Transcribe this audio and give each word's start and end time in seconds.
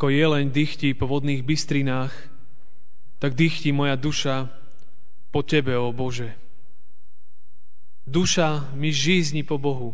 Ako 0.00 0.08
jeleň 0.08 0.48
dychtí 0.48 0.96
po 0.96 1.04
vodných 1.04 1.44
bystrinách, 1.44 2.08
tak 3.20 3.36
dychtí 3.36 3.68
moja 3.68 4.00
duša 4.00 4.48
po 5.28 5.44
Tebe, 5.44 5.76
o 5.76 5.92
Bože. 5.92 6.40
Duša 8.08 8.72
mi 8.72 8.96
žízni 8.96 9.44
po 9.44 9.60
Bohu, 9.60 9.92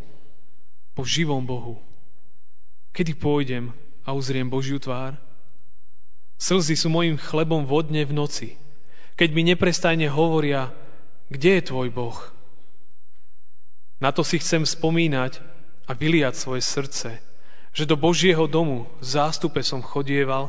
po 0.95 1.03
živom 1.03 1.43
Bohu. 1.43 1.83
Kedy 2.95 3.19
pôjdem 3.19 3.75
a 4.07 4.15
uzriem 4.15 4.47
Božiu 4.47 4.79
tvár? 4.79 5.19
Slzy 6.39 6.79
sú 6.79 6.87
mojim 6.87 7.19
chlebom 7.19 7.67
vodne 7.67 8.07
v 8.07 8.15
noci, 8.15 8.55
keď 9.19 9.29
mi 9.35 9.43
neprestajne 9.43 10.07
hovoria, 10.07 10.71
kde 11.35 11.59
je 11.59 11.67
Tvoj 11.67 11.91
Boh? 11.91 12.19
Na 13.99 14.15
to 14.15 14.23
si 14.23 14.39
chcem 14.39 14.63
spomínať 14.63 15.43
a 15.91 15.99
vyliať 15.99 16.39
svoje 16.39 16.63
srdce, 16.63 17.26
že 17.77 17.85
do 17.85 17.93
Božieho 17.93 18.49
domu 18.49 18.89
zástupe 19.05 19.61
som 19.61 19.85
chodieval 19.85 20.49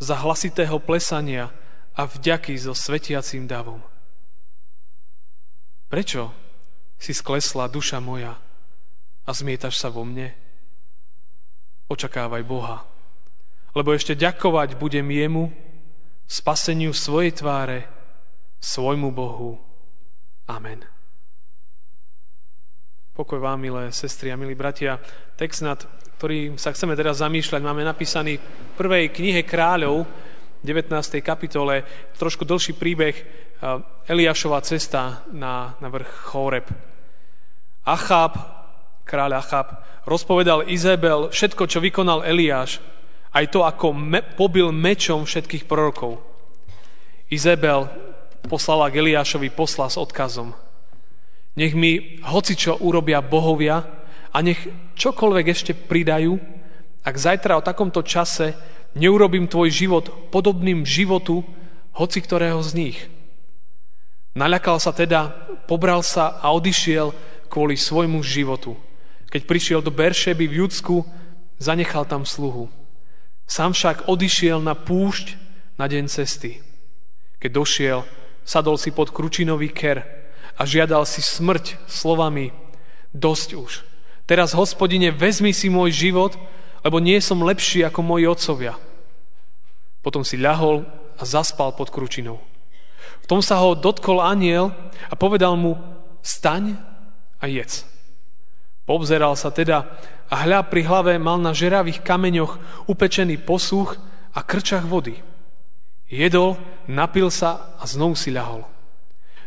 za 0.00 0.16
hlasitého 0.16 0.80
plesania 0.80 1.52
a 1.92 2.08
vďaky 2.08 2.56
so 2.56 2.72
svetiacím 2.72 3.44
davom. 3.44 3.84
Prečo 5.92 6.32
si 6.96 7.12
sklesla 7.12 7.68
duša 7.68 8.00
moja 8.00 8.40
a 9.28 9.30
zmietaš 9.36 9.76
sa 9.76 9.92
vo 9.92 10.08
mne? 10.08 10.32
Očakávaj 11.92 12.42
Boha, 12.48 12.88
lebo 13.76 13.92
ešte 13.92 14.16
ďakovať 14.16 14.80
budem 14.80 15.04
jemu, 15.12 15.52
spaseniu 16.24 16.96
svojej 16.96 17.36
tváre, 17.36 17.84
svojmu 18.64 19.12
Bohu. 19.12 19.60
Amen. 20.48 20.93
Pokoj 23.14 23.38
vám, 23.38 23.62
milé 23.62 23.94
sestry 23.94 24.34
a 24.34 24.36
milí 24.36 24.58
bratia. 24.58 24.98
Text 25.38 25.62
nad 25.62 25.78
ktorý 26.18 26.58
sa 26.58 26.74
chceme 26.74 26.98
teraz 26.98 27.22
zamýšľať, 27.22 27.62
máme 27.62 27.86
napísaný 27.86 28.42
v 28.42 28.74
prvej 28.74 29.14
knihe 29.14 29.46
kráľov, 29.46 30.02
19. 30.66 30.90
kapitole, 31.22 31.86
trošku 32.18 32.42
dlhší 32.42 32.74
príbeh 32.74 33.14
Eliášova 34.10 34.58
cesta 34.66 35.22
na, 35.30 35.78
na 35.78 35.88
vrch 35.94 36.10
Choreb. 36.26 36.66
Achab, 37.86 38.34
kráľ 39.06 39.38
Achab, 39.38 39.78
rozpovedal 40.10 40.66
Izabel 40.66 41.30
všetko, 41.30 41.70
čo 41.70 41.78
vykonal 41.78 42.26
Eliáš, 42.26 42.82
aj 43.30 43.46
to, 43.46 43.62
ako 43.62 43.94
me, 43.94 44.26
pobil 44.26 44.74
mečom 44.74 45.22
všetkých 45.22 45.70
prorokov. 45.70 46.18
Izabel 47.30 47.86
poslala 48.50 48.90
k 48.90 49.06
Eliášovi 49.06 49.54
posla 49.54 49.86
s 49.86 50.02
odkazom. 50.02 50.63
Nech 51.54 51.72
mi 51.74 52.18
hocičo 52.22 52.82
urobia 52.82 53.22
bohovia, 53.22 54.04
a 54.34 54.42
nech 54.42 54.66
čokoľvek 54.98 55.46
ešte 55.46 55.72
pridajú, 55.78 56.34
ak 57.06 57.14
zajtra 57.14 57.54
o 57.54 57.62
takomto 57.62 58.02
čase 58.02 58.58
neurobím 58.98 59.46
tvoj 59.46 59.70
život 59.70 60.04
podobným 60.34 60.82
životu 60.82 61.46
hoci 61.94 62.18
ktorého 62.18 62.58
z 62.58 62.70
nich. 62.74 62.98
Naľakal 64.34 64.82
sa 64.82 64.90
teda, 64.90 65.30
pobral 65.70 66.02
sa 66.02 66.42
a 66.42 66.50
odišiel 66.50 67.14
kvôli 67.46 67.78
svojmu 67.78 68.18
životu. 68.26 68.74
Keď 69.30 69.46
prišiel 69.46 69.78
do 69.78 69.94
Beršeby 69.94 70.50
v 70.50 70.66
Judsku, 70.66 71.06
zanechal 71.62 72.02
tam 72.02 72.26
sluhu. 72.26 72.66
Sám 73.46 73.70
však 73.70 74.10
odišiel 74.10 74.58
na 74.58 74.74
púšť 74.74 75.38
na 75.78 75.86
deň 75.86 76.10
cesty. 76.10 76.58
Keď 77.38 77.50
došiel, 77.54 77.98
sadol 78.42 78.74
si 78.74 78.90
pod 78.90 79.14
kručinový 79.14 79.70
ker 79.70 80.02
a 80.54 80.62
žiadal 80.62 81.02
si 81.04 81.20
smrť 81.20 81.78
slovami 81.90 82.54
dosť 83.14 83.48
už. 83.58 83.72
Teraz, 84.24 84.56
hospodine, 84.56 85.12
vezmi 85.12 85.52
si 85.52 85.68
môj 85.68 85.92
život, 85.92 86.32
lebo 86.80 87.00
nie 87.00 87.20
som 87.20 87.44
lepší 87.44 87.84
ako 87.84 88.00
moji 88.00 88.24
otcovia. 88.24 88.74
Potom 90.00 90.24
si 90.24 90.40
ľahol 90.40 90.84
a 91.16 91.22
zaspal 91.24 91.72
pod 91.72 91.88
kručinou. 91.88 92.40
V 93.24 93.26
tom 93.28 93.40
sa 93.40 93.60
ho 93.60 93.76
dotkol 93.76 94.20
aniel 94.20 94.72
a 95.08 95.14
povedal 95.16 95.56
mu, 95.56 95.80
staň 96.20 96.76
a 97.40 97.48
jedz. 97.48 97.88
Poobzeral 98.84 99.32
sa 99.36 99.48
teda 99.48 99.96
a 100.28 100.34
hľa 100.44 100.68
pri 100.68 100.84
hlave 100.84 101.16
mal 101.16 101.40
na 101.40 101.56
žeravých 101.56 102.04
kameňoch 102.04 102.84
upečený 102.88 103.40
posúch 103.44 103.96
a 104.32 104.40
krčach 104.44 104.84
vody. 104.84 105.20
Jedol, 106.08 106.60
napil 106.84 107.32
sa 107.32 107.76
a 107.80 107.84
znovu 107.88 108.12
si 108.12 108.28
ľahol. 108.28 108.73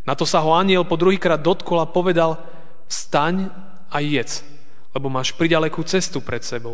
Na 0.07 0.15
to 0.15 0.23
sa 0.23 0.39
ho 0.39 0.55
aniel 0.55 0.87
po 0.87 0.95
druhýkrát 0.95 1.43
dotkol 1.43 1.83
a 1.83 1.91
povedal, 1.91 2.39
staň 2.87 3.51
a 3.91 3.99
jedz 3.99 4.57
lebo 4.97 5.13
máš 5.13 5.29
pridalekú 5.37 5.85
cestu 5.85 6.25
pred 6.25 6.41
sebou. 6.41 6.73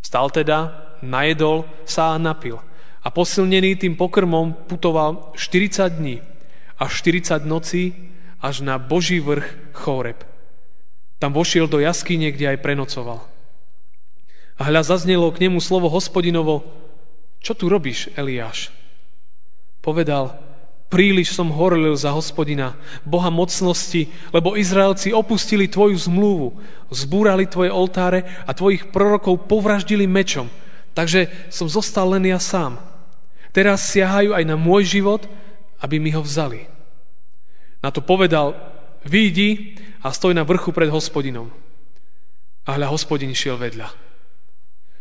Stal 0.00 0.32
teda, 0.32 0.72
najedol 1.04 1.68
sa 1.84 2.16
a 2.16 2.16
napil 2.16 2.56
a 3.04 3.12
posilnený 3.12 3.76
tým 3.76 3.92
pokrmom 3.92 4.64
putoval 4.64 5.36
40 5.36 6.00
dní 6.00 6.24
a 6.80 6.88
40 6.88 7.44
nocí 7.44 7.92
až 8.40 8.64
na 8.64 8.80
Boží 8.80 9.20
vrch 9.20 9.76
Chóreb. 9.76 10.24
Tam 11.20 11.36
vošiel 11.36 11.68
do 11.68 11.76
jaskyne, 11.76 12.32
kde 12.32 12.56
aj 12.56 12.64
prenocoval. 12.64 13.20
A 14.56 14.60
hľa 14.64 14.96
zaznelo 14.96 15.28
k 15.36 15.48
nemu 15.48 15.60
slovo 15.60 15.92
hospodinovo, 15.92 16.64
čo 17.44 17.52
tu 17.52 17.68
robíš, 17.68 18.08
Eliáš? 18.16 18.72
Povedal, 19.84 20.40
Príliš 20.86 21.34
som 21.34 21.50
horlil 21.50 21.98
za 21.98 22.14
hospodina, 22.14 22.78
Boha 23.02 23.26
mocnosti, 23.26 24.06
lebo 24.30 24.54
Izraelci 24.54 25.10
opustili 25.10 25.66
tvoju 25.66 25.98
zmluvu, 25.98 26.48
zbúrali 26.94 27.50
tvoje 27.50 27.74
oltáre 27.74 28.22
a 28.46 28.54
tvojich 28.54 28.94
prorokov 28.94 29.50
povraždili 29.50 30.06
mečom. 30.06 30.46
Takže 30.94 31.50
som 31.50 31.66
zostal 31.66 32.06
len 32.14 32.30
ja 32.30 32.38
sám. 32.38 32.78
Teraz 33.50 33.90
siahajú 33.90 34.30
aj 34.30 34.44
na 34.46 34.54
môj 34.54 34.86
život, 34.86 35.26
aby 35.82 35.98
mi 35.98 36.14
ho 36.14 36.22
vzali. 36.22 36.70
Na 37.82 37.90
to 37.90 37.98
povedal, 37.98 38.54
výjdi 39.02 39.74
a 40.06 40.14
stoj 40.14 40.38
na 40.38 40.46
vrchu 40.46 40.70
pred 40.70 40.86
hospodinom. 40.86 41.50
A 42.62 42.78
hľa 42.78 42.94
hospodin 42.94 43.34
šiel 43.34 43.58
vedľa. 43.58 43.90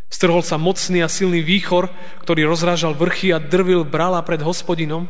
Strhol 0.10 0.42
sa 0.42 0.58
mocný 0.58 1.02
a 1.06 1.10
silný 1.10 1.46
výchor, 1.46 1.90
ktorý 2.26 2.50
rozrážal 2.50 2.98
vrchy 2.98 3.34
a 3.34 3.42
drvil 3.42 3.86
brala 3.86 4.22
pred 4.22 4.42
hospodinom, 4.42 5.10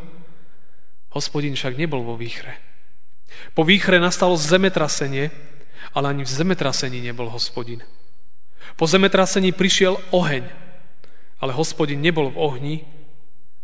Hospodin 1.16 1.56
však 1.56 1.80
nebol 1.80 2.04
vo 2.04 2.20
výchre. 2.20 2.60
Po 3.56 3.64
výchre 3.64 4.04
nastalo 4.04 4.36
zemetrasenie, 4.36 5.32
ale 5.96 6.06
ani 6.12 6.28
v 6.28 6.36
zemetrasení 6.36 7.00
nebol 7.00 7.32
hospodin. 7.32 7.80
Po 8.76 8.84
zemetrasení 8.84 9.56
prišiel 9.56 9.96
oheň, 10.12 10.44
ale 11.40 11.52
hospodin 11.56 12.04
nebol 12.04 12.28
v 12.36 12.38
ohni 12.38 12.76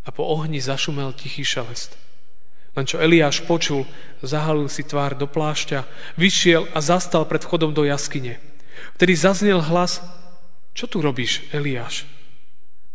a 0.08 0.16
po 0.16 0.24
ohni 0.24 0.64
zašumel 0.64 1.12
tichý 1.12 1.44
šelest. 1.44 2.00
Len 2.72 2.88
čo 2.88 3.04
Eliáš 3.04 3.44
počul, 3.44 3.84
zahalil 4.24 4.72
si 4.72 4.88
tvár 4.88 5.20
do 5.20 5.28
plášťa, 5.28 5.84
vyšiel 6.16 6.72
a 6.72 6.80
zastal 6.80 7.28
pred 7.28 7.44
vchodom 7.44 7.76
do 7.76 7.84
jaskyne. 7.84 8.40
Vtedy 8.96 9.14
zaznel 9.20 9.60
hlas, 9.60 10.00
čo 10.72 10.88
tu 10.88 11.04
robíš, 11.04 11.44
Eliáš? 11.52 12.08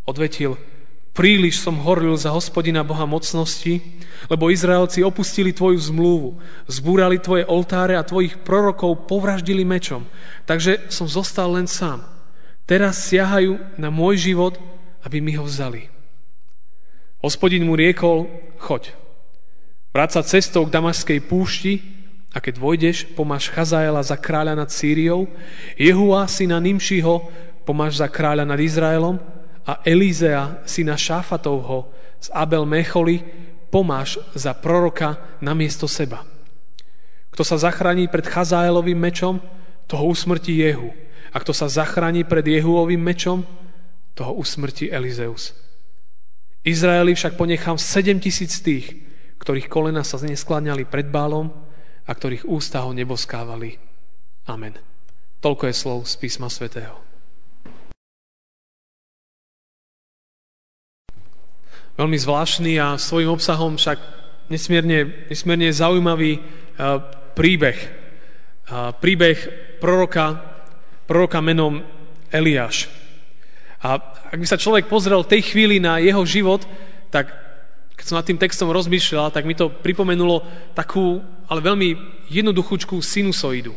Odvetil, 0.09 0.57
Príliš 1.17 1.65
som 1.65 1.81
horlil 1.81 2.13
za 2.21 2.29
hospodina 2.29 2.85
Boha 2.85 3.09
mocnosti, 3.09 3.81
lebo 4.29 4.53
Izraelci 4.53 5.01
opustili 5.01 5.49
tvoju 5.49 5.81
zmluvu, 5.81 6.37
zbúrali 6.69 7.17
tvoje 7.17 7.49
oltáre 7.49 7.97
a 7.97 8.05
tvojich 8.05 8.45
prorokov 8.45 9.09
povraždili 9.09 9.65
mečom. 9.65 10.05
Takže 10.45 10.93
som 10.93 11.09
zostal 11.09 11.57
len 11.57 11.65
sám. 11.65 12.05
Teraz 12.69 13.09
siahajú 13.09 13.57
na 13.81 13.89
môj 13.89 14.29
život, 14.29 14.61
aby 15.09 15.25
mi 15.25 15.33
ho 15.41 15.49
vzali. 15.49 15.89
Hospodin 17.25 17.65
mu 17.65 17.81
riekol, 17.81 18.29
choď. 18.61 18.93
Vráť 19.97 20.21
sa 20.21 20.23
cestou 20.37 20.69
k 20.69 20.75
Damaskej 20.77 21.25
púšti 21.25 21.81
a 22.37 22.45
keď 22.45 22.61
vojdeš, 22.61 23.09
pomáš 23.17 23.49
Chazaela 23.49 24.05
za 24.05 24.21
kráľa 24.21 24.53
nad 24.53 24.69
Sýriou, 24.69 25.33
Jehua 25.81 26.29
syna 26.29 26.61
Nimšiho 26.61 27.25
pomáš 27.65 28.05
za 28.05 28.13
kráľa 28.13 28.45
nad 28.45 28.61
Izraelom 28.61 29.17
a 29.67 29.83
Elízea, 29.83 30.63
syna 30.63 30.95
Šáfatovho 30.95 31.91
z 32.23 32.31
Abel 32.31 32.63
Mecholi, 32.65 33.21
pomáš 33.69 34.23
za 34.33 34.55
proroka 34.55 35.19
namiesto 35.43 35.91
seba. 35.91 36.23
Kto 37.35 37.43
sa 37.45 37.59
zachráni 37.59 38.07
pred 38.09 38.25
Chazaelovým 38.25 38.97
mečom, 38.97 39.43
toho 39.87 40.09
usmrtí 40.11 40.57
Jehu. 40.57 40.95
A 41.35 41.37
kto 41.43 41.53
sa 41.53 41.69
zachráni 41.69 42.25
pred 42.25 42.47
Jehuovým 42.47 43.03
mečom, 43.03 43.45
toho 44.17 44.33
usmrtí 44.41 44.89
Elizeus. 44.89 45.53
Izraeli 46.65 47.13
však 47.15 47.37
ponechám 47.37 47.77
7 47.77 48.19
tisíc 48.19 48.59
tých, 48.65 48.97
ktorých 49.39 49.69
kolena 49.69 50.03
sa 50.03 50.19
neskláňali 50.19 50.89
pred 50.89 51.07
bálom 51.13 51.53
a 52.09 52.11
ktorých 52.11 52.49
ústa 52.49 52.83
ho 52.83 52.91
neboskávali. 52.97 53.79
Amen. 54.49 54.75
Toľko 55.45 55.71
je 55.71 55.75
slov 55.77 55.99
z 56.09 56.15
písma 56.19 56.51
svätého. 56.51 57.06
Veľmi 61.97 62.21
zvláštny 62.21 62.77
a 62.77 63.01
svojim 63.01 63.33
obsahom 63.33 63.81
však 63.81 63.97
nesmierne, 64.53 65.29
nesmierne 65.33 65.73
zaujímavý 65.73 66.37
uh, 66.37 67.01
príbeh. 67.33 67.79
Uh, 68.69 68.93
príbeh 69.01 69.37
proroka, 69.81 70.37
proroka 71.09 71.41
menom 71.41 71.81
Eliáš. 72.29 72.93
A 73.81 73.97
ak 74.29 74.37
by 74.37 74.47
sa 74.47 74.61
človek 74.61 74.93
pozrel 74.93 75.25
v 75.25 75.33
tej 75.39 75.43
chvíli 75.53 75.81
na 75.81 75.97
jeho 75.97 76.21
život, 76.29 76.69
tak 77.09 77.33
keď 77.97 78.05
som 78.05 78.19
nad 78.21 78.29
tým 78.29 78.37
textom 78.37 78.69
rozmýšľal, 78.69 79.33
tak 79.33 79.49
mi 79.49 79.57
to 79.57 79.73
pripomenulo 79.73 80.45
takú, 80.77 81.25
ale 81.49 81.65
veľmi 81.65 81.97
jednoduchúčkú 82.29 83.01
sinusoidu. 83.01 83.73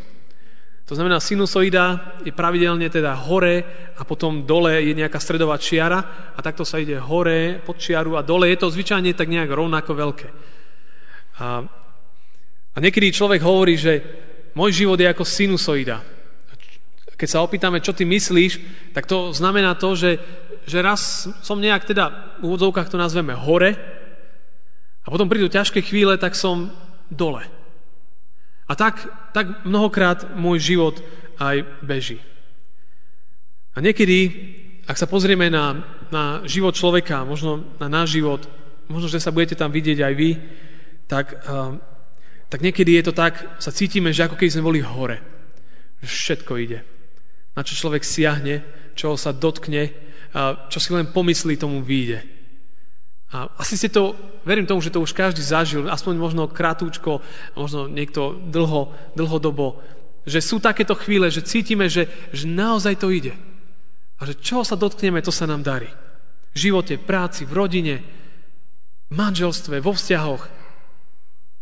To 0.90 0.98
znamená, 0.98 1.22
sinusoida 1.22 2.18
je 2.26 2.34
pravidelne 2.34 2.90
teda 2.90 3.14
hore 3.14 3.62
a 3.94 4.02
potom 4.02 4.42
dole 4.42 4.82
je 4.82 4.98
nejaká 4.98 5.22
stredová 5.22 5.62
čiara 5.62 6.34
a 6.34 6.40
takto 6.42 6.66
sa 6.66 6.82
ide 6.82 6.98
hore 6.98 7.62
pod 7.62 7.78
čiaru 7.78 8.18
a 8.18 8.26
dole 8.26 8.50
je 8.50 8.58
to 8.58 8.74
zvyčajne 8.74 9.14
tak 9.14 9.30
nejak 9.30 9.54
rovnako 9.54 9.94
veľké. 9.94 10.28
A, 11.46 11.62
a 12.74 12.78
niekedy 12.82 13.14
človek 13.14 13.38
hovorí, 13.46 13.78
že 13.78 14.02
môj 14.58 14.82
život 14.82 14.98
je 14.98 15.14
ako 15.14 15.30
sinusoida. 15.30 16.02
Keď 17.14 17.30
sa 17.30 17.46
opýtame, 17.46 17.86
čo 17.86 17.94
ty 17.94 18.10
myslíš, 18.10 18.58
tak 18.98 19.06
to 19.06 19.30
znamená 19.30 19.78
to, 19.78 19.94
že, 19.94 20.18
že 20.66 20.82
raz 20.82 21.30
som 21.46 21.62
nejak 21.62 21.86
teda 21.86 22.34
v 22.42 22.50
úvodzovkách 22.50 22.90
to 22.90 22.98
nazveme 22.98 23.38
hore 23.38 23.78
a 25.06 25.08
potom 25.14 25.30
prídu 25.30 25.54
ťažké 25.54 25.86
chvíle, 25.86 26.18
tak 26.18 26.34
som 26.34 26.74
dole. 27.14 27.59
A 28.70 28.78
tak, 28.78 29.10
tak 29.34 29.66
mnohokrát 29.66 30.38
môj 30.38 30.62
život 30.62 31.02
aj 31.42 31.66
beží. 31.82 32.22
A 33.74 33.82
niekedy, 33.82 34.30
ak 34.86 34.94
sa 34.94 35.10
pozrieme 35.10 35.50
na, 35.50 35.82
na 36.14 36.46
život 36.46 36.78
človeka, 36.78 37.26
možno 37.26 37.66
na 37.82 37.90
náš 37.90 38.22
život, 38.22 38.46
možno, 38.86 39.10
že 39.10 39.18
sa 39.18 39.34
budete 39.34 39.58
tam 39.58 39.74
vidieť 39.74 40.00
aj 40.06 40.14
vy, 40.14 40.32
tak, 41.10 41.42
tak 42.50 42.60
niekedy 42.62 43.02
je 43.02 43.04
to 43.10 43.14
tak, 43.14 43.58
sa 43.58 43.74
cítime, 43.74 44.14
že 44.14 44.30
ako 44.30 44.38
keby 44.38 44.54
sme 44.54 44.68
boli 44.70 44.80
hore. 44.86 45.18
Všetko 46.06 46.54
ide. 46.62 46.86
Na 47.58 47.66
čo 47.66 47.74
človek 47.74 48.06
siahne, 48.06 48.62
čoho 48.94 49.18
sa 49.18 49.34
dotkne, 49.34 49.90
čo 50.70 50.78
si 50.78 50.90
len 50.94 51.10
pomyslí, 51.10 51.58
tomu 51.58 51.82
vyjde. 51.82 52.39
A 53.30 53.46
asi 53.62 53.78
ste 53.78 53.94
to, 53.94 54.18
verím 54.42 54.66
tomu, 54.66 54.82
že 54.82 54.90
to 54.90 55.06
už 55.06 55.14
každý 55.14 55.46
zažil, 55.46 55.86
aspoň 55.86 56.18
možno 56.18 56.50
krátúčko, 56.50 57.22
možno 57.54 57.86
niekto 57.86 58.34
dlho, 58.50 58.90
dlhodobo, 59.14 59.78
že 60.26 60.42
sú 60.42 60.58
takéto 60.58 60.98
chvíle, 60.98 61.30
že 61.30 61.46
cítime, 61.46 61.86
že, 61.86 62.10
že 62.34 62.50
naozaj 62.50 62.98
to 62.98 63.14
ide. 63.14 63.38
A 64.18 64.26
že 64.26 64.34
čo 64.34 64.66
sa 64.66 64.74
dotkneme, 64.74 65.22
to 65.22 65.30
sa 65.30 65.46
nám 65.46 65.62
darí. 65.62 65.88
V 66.54 66.70
živote, 66.70 66.98
práci, 66.98 67.46
v 67.46 67.54
rodine, 67.54 67.96
v 69.10 69.14
manželstve, 69.14 69.78
vo 69.78 69.94
vzťahoch. 69.94 70.44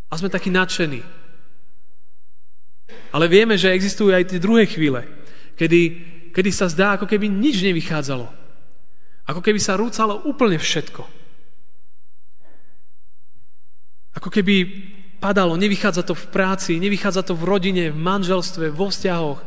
A 0.07 0.13
sme 0.15 0.31
takí 0.31 0.47
nadšení. 0.47 1.03
Ale 3.11 3.27
vieme, 3.27 3.59
že 3.59 3.75
existujú 3.75 4.15
aj 4.15 4.31
tie 4.31 4.39
druhé 4.39 4.63
chvíle, 4.67 5.03
kedy, 5.59 5.81
kedy 6.31 6.49
sa 6.55 6.71
zdá, 6.71 6.95
ako 6.95 7.11
keby 7.11 7.27
nič 7.27 7.59
nevychádzalo. 7.59 8.27
Ako 9.27 9.43
keby 9.43 9.59
sa 9.59 9.75
rúcalo 9.75 10.23
úplne 10.23 10.55
všetko. 10.55 11.16
Ako 14.17 14.33
keby 14.33 14.65
padalo, 15.21 15.53
nevychádza 15.53 16.01
to 16.01 16.17
v 16.17 16.25
práci, 16.33 16.81
nevychádza 16.81 17.21
to 17.21 17.37
v 17.37 17.45
rodine, 17.45 17.93
v 17.93 17.97
manželstve, 18.01 18.73
vo 18.73 18.89
vzťahoch, 18.89 19.39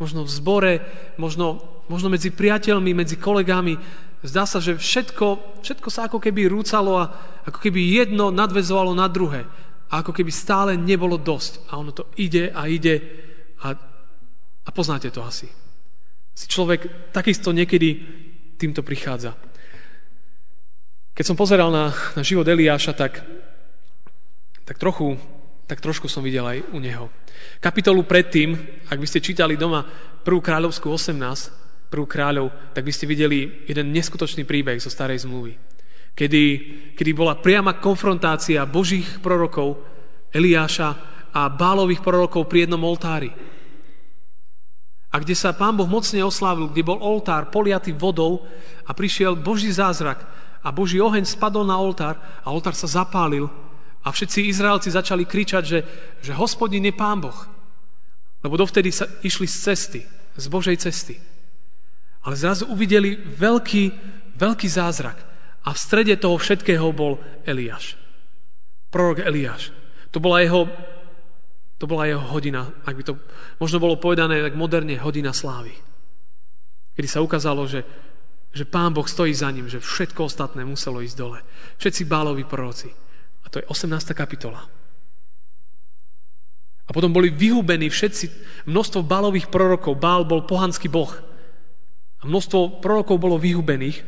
možno 0.00 0.24
v 0.24 0.30
zbore, 0.32 0.72
možno, 1.20 1.60
možno 1.92 2.08
medzi 2.08 2.32
priateľmi, 2.32 2.96
medzi 2.96 3.20
kolegami. 3.20 3.76
Zdá 4.24 4.48
sa, 4.48 4.64
že 4.64 4.80
všetko, 4.80 5.60
všetko 5.60 5.88
sa 5.92 6.08
ako 6.08 6.16
keby 6.24 6.48
rúcalo 6.48 6.96
a 6.96 7.12
ako 7.44 7.60
keby 7.60 7.80
jedno 8.00 8.32
nadvezovalo 8.32 8.96
na 8.96 9.04
druhé. 9.12 9.44
A 9.92 10.00
ako 10.00 10.16
keby 10.16 10.32
stále 10.32 10.72
nebolo 10.80 11.20
dosť. 11.20 11.68
A 11.68 11.76
ono 11.76 11.92
to 11.92 12.08
ide 12.16 12.48
a 12.48 12.64
ide 12.64 13.04
a, 13.60 13.76
a 14.64 14.70
poznáte 14.72 15.12
to 15.12 15.20
asi. 15.20 15.44
Si 16.32 16.48
človek 16.48 17.12
takisto 17.12 17.52
niekedy 17.52 18.00
týmto 18.56 18.80
prichádza. 18.80 19.36
Keď 21.14 21.24
som 21.28 21.36
pozeral 21.38 21.68
na, 21.68 21.92
na 22.16 22.22
život 22.24 22.48
Eliáša, 22.48 22.96
tak 22.96 23.22
tak 24.64 24.80
trochu, 24.80 25.16
tak 25.68 25.80
trošku 25.80 26.08
som 26.08 26.24
videl 26.24 26.44
aj 26.44 26.58
u 26.72 26.78
neho. 26.80 27.08
Kapitolu 27.60 28.04
predtým, 28.04 28.56
ak 28.88 28.98
by 29.00 29.06
ste 29.08 29.24
čítali 29.24 29.56
doma 29.56 29.84
prvú 30.24 30.40
kráľovskú 30.40 30.88
18, 30.92 31.88
prvú 31.92 32.08
kráľov, 32.08 32.50
tak 32.72 32.84
by 32.84 32.92
ste 32.92 33.08
videli 33.08 33.64
jeden 33.68 33.92
neskutočný 33.92 34.48
príbeh 34.48 34.80
zo 34.80 34.88
starej 34.88 35.24
zmluvy. 35.28 35.56
Kedy, 36.14 36.44
kedy 36.94 37.10
bola 37.12 37.38
priama 37.38 37.78
konfrontácia 37.78 38.62
božích 38.64 39.18
prorokov 39.18 39.82
Eliáša 40.30 40.90
a 41.34 41.50
bálových 41.50 42.02
prorokov 42.02 42.46
pri 42.46 42.66
jednom 42.66 42.82
oltári. 42.86 43.30
A 45.14 45.22
kde 45.22 45.34
sa 45.38 45.54
pán 45.54 45.78
Boh 45.78 45.86
mocne 45.86 46.22
oslávil, 46.26 46.70
kde 46.70 46.86
bol 46.86 46.98
oltár 46.98 47.50
poliatý 47.50 47.94
vodou 47.94 48.42
a 48.82 48.90
prišiel 48.90 49.38
Boží 49.38 49.70
zázrak 49.70 50.26
a 50.58 50.68
Boží 50.74 50.98
oheň 50.98 51.22
spadol 51.22 51.62
na 51.62 51.78
oltár 51.78 52.18
a 52.42 52.50
oltár 52.50 52.74
sa 52.74 52.90
zapálil 52.90 53.46
a 54.04 54.12
všetci 54.12 54.52
Izraelci 54.52 54.92
začali 54.92 55.24
kričať, 55.24 55.64
že, 55.64 55.80
že 56.20 56.36
hospodin 56.36 56.84
je 56.84 56.92
pán 56.92 57.24
Boh. 57.24 57.40
Lebo 58.44 58.60
dovtedy 58.60 58.92
sa 58.92 59.08
išli 59.24 59.48
z 59.48 59.56
cesty, 59.72 60.00
z 60.36 60.46
Božej 60.52 60.76
cesty. 60.76 61.16
Ale 62.28 62.36
zrazu 62.36 62.68
uvideli 62.68 63.16
veľký, 63.16 63.84
veľký 64.36 64.68
zázrak. 64.68 65.16
A 65.64 65.72
v 65.72 65.80
strede 65.80 66.20
toho 66.20 66.36
všetkého 66.36 66.84
bol 66.92 67.16
Eliáš. 67.48 67.96
Prorok 68.92 69.24
Eliáš. 69.24 69.72
To 70.12 70.20
bola 70.20 70.44
jeho, 70.44 70.68
to 71.80 71.88
bola 71.88 72.04
jeho 72.04 72.20
hodina, 72.20 72.68
ak 72.84 72.94
by 73.00 73.02
to 73.08 73.16
možno 73.56 73.80
bolo 73.80 73.96
povedané 73.96 74.44
tak 74.44 74.52
moderne, 74.52 75.00
hodina 75.00 75.32
slávy. 75.32 75.72
Kedy 76.92 77.08
sa 77.08 77.24
ukázalo, 77.24 77.64
že, 77.64 77.80
že 78.52 78.68
pán 78.68 78.92
Boh 78.92 79.08
stojí 79.08 79.32
za 79.32 79.48
ním, 79.48 79.66
že 79.72 79.80
všetko 79.80 80.28
ostatné 80.28 80.68
muselo 80.68 81.00
ísť 81.00 81.16
dole. 81.16 81.40
Všetci 81.80 82.04
báloví 82.04 82.44
proroci 82.44 83.03
to 83.54 83.62
je 83.62 83.70
18. 83.70 83.86
kapitola. 84.18 84.66
A 86.84 86.90
potom 86.90 87.14
boli 87.14 87.30
vyhubení 87.30 87.86
všetci, 87.86 88.26
množstvo 88.66 89.06
bálových 89.06 89.46
prorokov. 89.46 89.94
Bál 89.94 90.26
bol 90.26 90.42
pohanský 90.42 90.90
boh. 90.90 91.14
A 92.18 92.26
množstvo 92.26 92.82
prorokov 92.82 93.22
bolo 93.22 93.38
vyhubených. 93.38 94.02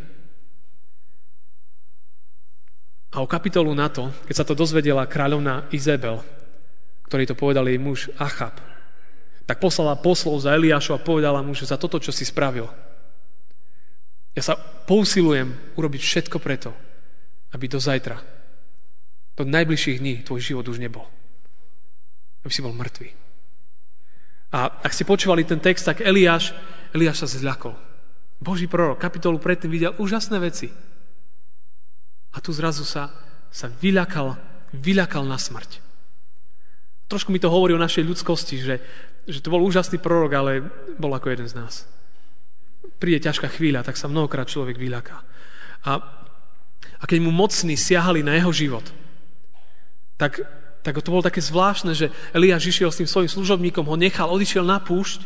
A 3.14 3.22
o 3.22 3.30
kapitolu 3.30 3.70
na 3.70 3.86
to, 3.86 4.10
keď 4.26 4.34
sa 4.34 4.44
to 4.44 4.58
dozvedela 4.58 5.06
kráľovna 5.06 5.70
Izabel, 5.70 6.26
ktorý 7.06 7.30
to 7.30 7.38
povedal 7.38 7.70
jej 7.70 7.78
muž 7.78 8.10
Achab, 8.18 8.58
tak 9.46 9.62
poslala 9.62 9.94
poslov 9.94 10.42
za 10.42 10.58
Eliášu 10.58 10.90
a 10.90 10.98
povedala 10.98 11.38
mu, 11.38 11.54
že 11.54 11.70
za 11.70 11.78
toto, 11.78 12.02
čo 12.02 12.10
si 12.10 12.26
spravil, 12.26 12.66
ja 14.34 14.42
sa 14.42 14.58
pousilujem 14.58 15.54
urobiť 15.78 16.02
všetko 16.02 16.36
preto, 16.42 16.74
aby 17.54 17.70
do 17.70 17.78
zajtra 17.78 18.35
do 19.36 19.44
najbližších 19.44 20.00
dní 20.00 20.14
tvoj 20.24 20.40
život 20.40 20.64
už 20.64 20.80
nebol. 20.80 21.04
Aby 22.42 22.52
si 22.52 22.64
bol 22.64 22.72
mŕtvý. 22.72 23.08
A 24.56 24.80
ak 24.80 24.94
ste 24.96 25.04
počúvali 25.04 25.44
ten 25.44 25.60
text, 25.60 25.84
tak 25.84 26.00
Eliáš, 26.00 26.56
Eliáš 26.96 27.26
sa 27.26 27.28
zľakol. 27.28 27.76
Boží 28.40 28.64
prorok, 28.64 29.00
kapitolu 29.00 29.36
predtým 29.36 29.68
videl 29.68 29.92
úžasné 30.00 30.40
veci. 30.40 30.72
A 32.32 32.40
tu 32.40 32.52
zrazu 32.52 32.84
sa, 32.84 33.12
sa 33.52 33.68
vyľakal, 33.68 34.36
vyľakal 34.76 35.24
na 35.24 35.36
smrť. 35.36 35.84
Trošku 37.06 37.32
mi 37.32 37.40
to 37.40 37.52
hovorí 37.52 37.72
o 37.72 37.80
našej 37.80 38.04
ľudskosti, 38.04 38.56
že, 38.60 38.76
že 39.28 39.40
to 39.40 39.52
bol 39.52 39.62
úžasný 39.62 40.00
prorok, 40.00 40.32
ale 40.36 40.52
bol 40.96 41.12
ako 41.12 41.32
jeden 41.32 41.48
z 41.48 41.54
nás. 41.56 41.88
Príde 42.96 43.24
ťažká 43.24 43.52
chvíľa, 43.52 43.84
tak 43.84 44.00
sa 44.00 44.08
mnohokrát 44.08 44.48
človek 44.48 44.76
vyľaká. 44.80 45.16
A, 45.86 45.90
a 46.98 47.04
keď 47.04 47.18
mu 47.22 47.30
mocní 47.30 47.76
siahali 47.78 48.24
na 48.24 48.36
jeho 48.36 48.52
život, 48.52 48.84
tak, 50.16 50.40
tak 50.80 51.00
to 51.00 51.12
bolo 51.12 51.24
také 51.24 51.44
zvláštne, 51.44 51.92
že 51.92 52.12
Eliáš 52.32 52.72
išiel 52.72 52.88
s 52.92 53.00
tým 53.00 53.08
svojim 53.08 53.30
služobníkom, 53.30 53.84
ho 53.84 53.96
nechal, 53.96 54.32
odišiel 54.32 54.64
na 54.64 54.80
púšť 54.80 55.24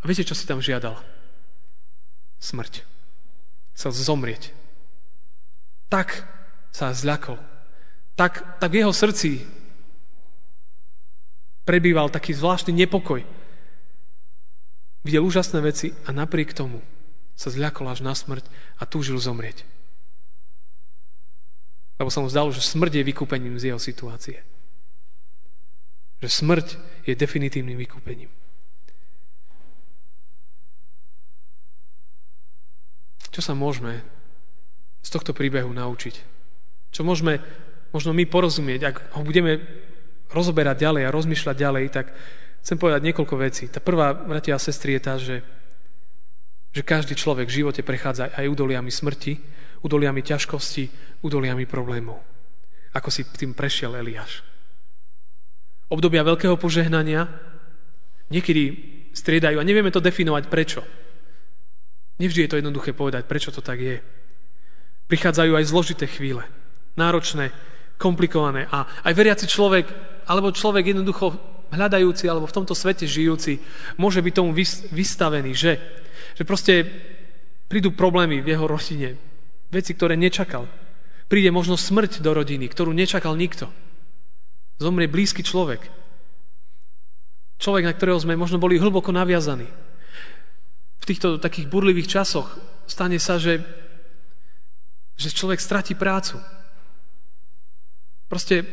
a 0.00 0.02
viete, 0.04 0.24
čo 0.24 0.36
si 0.36 0.44
tam 0.44 0.60
žiadal? 0.60 1.00
Smrť. 2.38 2.84
Chcel 3.76 3.92
zomrieť. 3.92 4.52
Tak 5.88 6.24
sa 6.72 6.92
zľakol. 6.92 7.40
Tak, 8.16 8.60
tak 8.60 8.70
v 8.72 8.80
jeho 8.84 8.92
srdci 8.92 9.44
prebýval 11.68 12.08
taký 12.08 12.32
zvláštny 12.32 12.72
nepokoj. 12.72 13.24
videl 15.04 15.22
úžasné 15.22 15.62
veci 15.62 15.94
a 16.06 16.10
napriek 16.10 16.50
tomu 16.50 16.82
sa 17.36 17.52
zľakol 17.52 17.92
až 17.92 18.00
na 18.00 18.16
smrť 18.16 18.48
a 18.80 18.88
túžil 18.88 19.20
zomrieť. 19.20 19.75
Lebo 21.96 22.12
sa 22.12 22.20
mu 22.20 22.28
zdalo, 22.28 22.52
že 22.52 22.60
smrť 22.60 23.00
je 23.00 23.08
vykúpením 23.08 23.56
z 23.56 23.72
jeho 23.72 23.80
situácie. 23.80 24.44
Že 26.20 26.28
smrť 26.28 26.66
je 27.08 27.14
definitívnym 27.16 27.76
vykúpením. 27.76 28.28
Čo 33.32 33.40
sa 33.40 33.52
môžeme 33.52 34.00
z 35.04 35.08
tohto 35.12 35.36
príbehu 35.36 35.68
naučiť? 35.68 36.14
Čo 36.92 37.04
môžeme 37.04 37.44
možno 37.92 38.16
my 38.16 38.24
porozumieť, 38.24 38.80
ak 38.88 38.96
ho 39.12 39.20
budeme 39.20 39.60
rozoberať 40.32 40.88
ďalej 40.88 41.02
a 41.04 41.14
rozmýšľať 41.14 41.56
ďalej, 41.56 41.84
tak 41.92 42.06
chcem 42.64 42.76
povedať 42.80 43.00
niekoľko 43.04 43.34
vecí. 43.36 43.64
Tá 43.68 43.80
prvá, 43.84 44.16
bratia 44.16 44.56
a 44.56 44.60
sestry, 44.60 44.96
je 44.96 45.00
tá, 45.00 45.14
že, 45.20 45.44
že 46.72 46.82
každý 46.82 47.12
človek 47.12 47.48
v 47.48 47.56
živote 47.62 47.84
prechádza 47.84 48.32
aj 48.32 48.48
údoliami 48.48 48.88
smrti, 48.88 49.38
údoliami 49.82 50.22
ťažkosti, 50.22 50.84
údoliami 51.24 51.68
problémov. 51.68 52.20
Ako 52.96 53.12
si 53.12 53.28
tým 53.28 53.52
prešiel 53.52 53.92
Eliáš. 53.96 54.40
Obdobia 55.92 56.26
veľkého 56.26 56.58
požehnania 56.58 57.28
niekedy 58.32 58.62
striedajú 59.14 59.60
a 59.60 59.66
nevieme 59.66 59.92
to 59.94 60.02
definovať 60.02 60.44
prečo. 60.50 60.82
Nevždy 62.16 62.40
je 62.46 62.50
to 62.50 62.58
jednoduché 62.58 62.96
povedať, 62.96 63.28
prečo 63.28 63.52
to 63.52 63.60
tak 63.60 63.78
je. 63.78 64.00
Prichádzajú 65.06 65.52
aj 65.54 65.68
zložité 65.68 66.04
chvíle, 66.08 66.42
náročné, 66.98 67.52
komplikované. 68.00 68.66
A 68.72 68.88
aj 69.04 69.12
veriaci 69.14 69.46
človek, 69.46 69.86
alebo 70.26 70.50
človek 70.50 70.96
jednoducho 70.96 71.36
hľadajúci, 71.70 72.26
alebo 72.26 72.48
v 72.48 72.56
tomto 72.56 72.74
svete 72.74 73.04
žijúci, 73.04 73.60
môže 74.00 74.24
byť 74.24 74.32
tomu 74.34 74.50
vystavený, 74.90 75.52
že, 75.52 75.78
že 76.34 76.42
proste 76.42 76.82
prídu 77.68 77.92
problémy 77.92 78.40
v 78.40 78.54
jeho 78.54 78.66
rodine, 78.66 79.18
veci, 79.70 79.92
ktoré 79.94 80.14
nečakal. 80.14 80.66
Príde 81.26 81.50
možno 81.50 81.74
smrť 81.74 82.22
do 82.22 82.30
rodiny, 82.30 82.70
ktorú 82.70 82.94
nečakal 82.94 83.34
nikto. 83.34 83.66
Zomrie 84.78 85.10
blízky 85.10 85.42
človek. 85.42 85.90
Človek, 87.56 87.84
na 87.88 87.94
ktorého 87.96 88.20
sme 88.20 88.36
možno 88.36 88.60
boli 88.60 88.76
hlboko 88.76 89.10
naviazaní. 89.10 89.66
V 91.00 91.04
týchto 91.08 91.40
takých 91.40 91.66
burlivých 91.66 92.20
časoch 92.20 92.60
stane 92.84 93.16
sa, 93.16 93.40
že, 93.40 93.64
že 95.16 95.32
človek 95.32 95.58
stratí 95.58 95.96
prácu. 95.96 96.38
Proste 98.28 98.66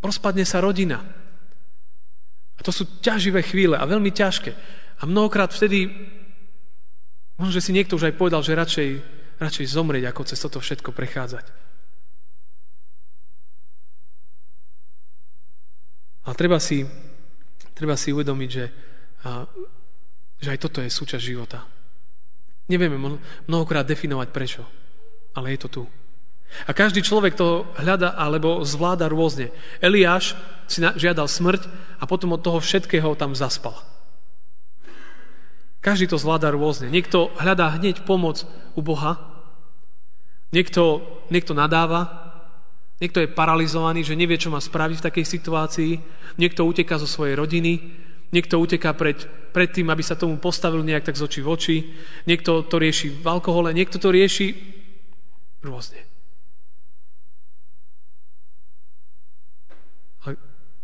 rozpadne 0.00 0.46
sa 0.48 0.62
rodina. 0.62 1.02
A 2.56 2.60
to 2.64 2.72
sú 2.72 2.88
ťaživé 3.04 3.44
chvíle 3.44 3.76
a 3.76 3.84
veľmi 3.84 4.10
ťažké. 4.10 4.50
A 4.96 5.02
mnohokrát 5.04 5.52
vtedy, 5.52 5.92
možno, 7.36 7.52
že 7.52 7.60
si 7.60 7.76
niekto 7.76 8.00
už 8.00 8.08
aj 8.08 8.16
povedal, 8.16 8.40
že 8.40 8.56
radšej, 8.56 8.88
radšej 9.40 9.66
zomrieť, 9.68 10.04
ako 10.08 10.22
cez 10.24 10.38
toto 10.40 10.58
všetko 10.60 10.90
prechádzať. 10.92 11.46
Ale 16.26 16.34
treba 16.34 16.58
si, 16.58 16.82
treba 17.76 17.94
si 17.94 18.10
uvedomiť, 18.10 18.50
že, 18.50 18.66
a, 19.22 19.46
že 20.42 20.48
aj 20.50 20.58
toto 20.58 20.82
je 20.82 20.90
súčasť 20.90 21.22
života. 21.22 21.62
Nevieme 22.66 22.98
mnohokrát 23.46 23.86
definovať 23.86 24.28
prečo, 24.34 24.62
ale 25.38 25.54
je 25.54 25.60
to 25.62 25.68
tu. 25.70 25.82
A 26.66 26.74
každý 26.74 27.02
človek 27.02 27.34
to 27.34 27.66
hľada 27.78 28.14
alebo 28.14 28.62
zvláda 28.62 29.06
rôzne. 29.10 29.54
Eliáš 29.82 30.34
si 30.66 30.82
žiadal 30.82 31.30
smrť 31.30 31.66
a 32.02 32.04
potom 32.10 32.34
od 32.34 32.42
toho 32.42 32.58
všetkého 32.58 33.14
tam 33.14 33.34
zaspal. 33.34 33.74
Každý 35.86 36.10
to 36.10 36.18
zvláda 36.18 36.50
rôzne. 36.50 36.90
Niekto 36.90 37.30
hľadá 37.38 37.78
hneď 37.78 38.02
pomoc 38.02 38.42
u 38.74 38.82
Boha, 38.82 39.22
niekto, 40.50 40.98
niekto 41.30 41.54
nadáva, 41.54 42.10
niekto 42.98 43.22
je 43.22 43.30
paralizovaný, 43.30 44.02
že 44.02 44.18
nevie, 44.18 44.34
čo 44.34 44.50
má 44.50 44.58
spraviť 44.58 44.98
v 44.98 45.06
takej 45.06 45.26
situácii, 45.30 45.92
niekto 46.42 46.66
uteká 46.66 46.98
zo 46.98 47.06
svojej 47.06 47.38
rodiny, 47.38 47.94
niekto 48.34 48.58
uteká 48.58 48.98
pred, 48.98 49.30
pred 49.54 49.70
tým, 49.70 49.86
aby 49.94 50.02
sa 50.02 50.18
tomu 50.18 50.42
postavil 50.42 50.82
nejak 50.82 51.06
tak 51.06 51.14
z 51.14 51.22
očí 51.22 51.40
v 51.46 51.54
oči, 51.54 51.76
niekto 52.26 52.66
to 52.66 52.82
rieši 52.82 53.22
v 53.22 53.26
alkohole, 53.30 53.70
niekto 53.70 54.02
to 54.02 54.10
rieši 54.10 54.58
rôzne. 55.62 56.02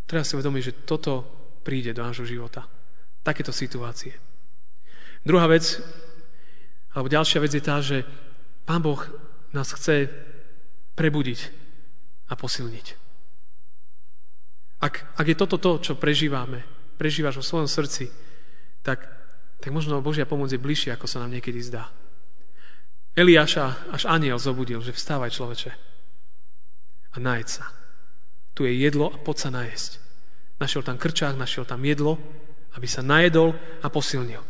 Treba 0.06 0.22
si 0.22 0.36
uvedomiť, 0.38 0.62
že 0.62 0.78
toto 0.86 1.24
príde 1.66 1.90
do 1.90 2.06
nášho 2.06 2.28
života. 2.28 2.68
Takéto 3.24 3.50
situácie. 3.50 4.31
Druhá 5.22 5.46
vec, 5.46 5.78
alebo 6.92 7.08
ďalšia 7.08 7.38
vec 7.42 7.52
je 7.54 7.62
tá, 7.62 7.78
že 7.78 8.02
Pán 8.66 8.82
Boh 8.82 8.98
nás 9.54 9.70
chce 9.74 10.10
prebudiť 10.98 11.40
a 12.30 12.34
posilniť. 12.34 12.86
Ak, 14.82 15.06
ak 15.14 15.26
je 15.30 15.36
toto 15.38 15.56
to, 15.62 15.78
čo 15.78 15.94
prežívame, 15.94 16.66
prežívaš 16.98 17.38
vo 17.38 17.46
svojom 17.46 17.70
srdci, 17.70 18.10
tak, 18.82 19.06
tak 19.62 19.70
možno 19.70 20.02
Božia 20.02 20.26
pomoc 20.26 20.50
je 20.50 20.58
bližšie, 20.58 20.90
ako 20.94 21.06
sa 21.06 21.22
nám 21.22 21.30
niekedy 21.30 21.62
zdá. 21.62 21.86
Eliáša 23.14 23.92
až 23.92 24.08
aniel 24.08 24.40
zobudil, 24.42 24.82
že 24.82 24.96
vstávaj 24.96 25.30
človeče 25.30 25.72
a 27.12 27.16
najed 27.20 27.48
sa. 27.48 27.68
Tu 28.56 28.66
je 28.68 28.74
jedlo 28.74 29.12
a 29.12 29.16
poď 29.20 29.36
sa 29.48 29.50
najesť. 29.52 30.00
Našiel 30.58 30.82
tam 30.82 30.96
krčák, 30.96 31.36
našiel 31.36 31.68
tam 31.68 31.84
jedlo, 31.84 32.16
aby 32.72 32.88
sa 32.88 33.04
najedol 33.04 33.52
a 33.84 33.86
posilnil. 33.92 34.40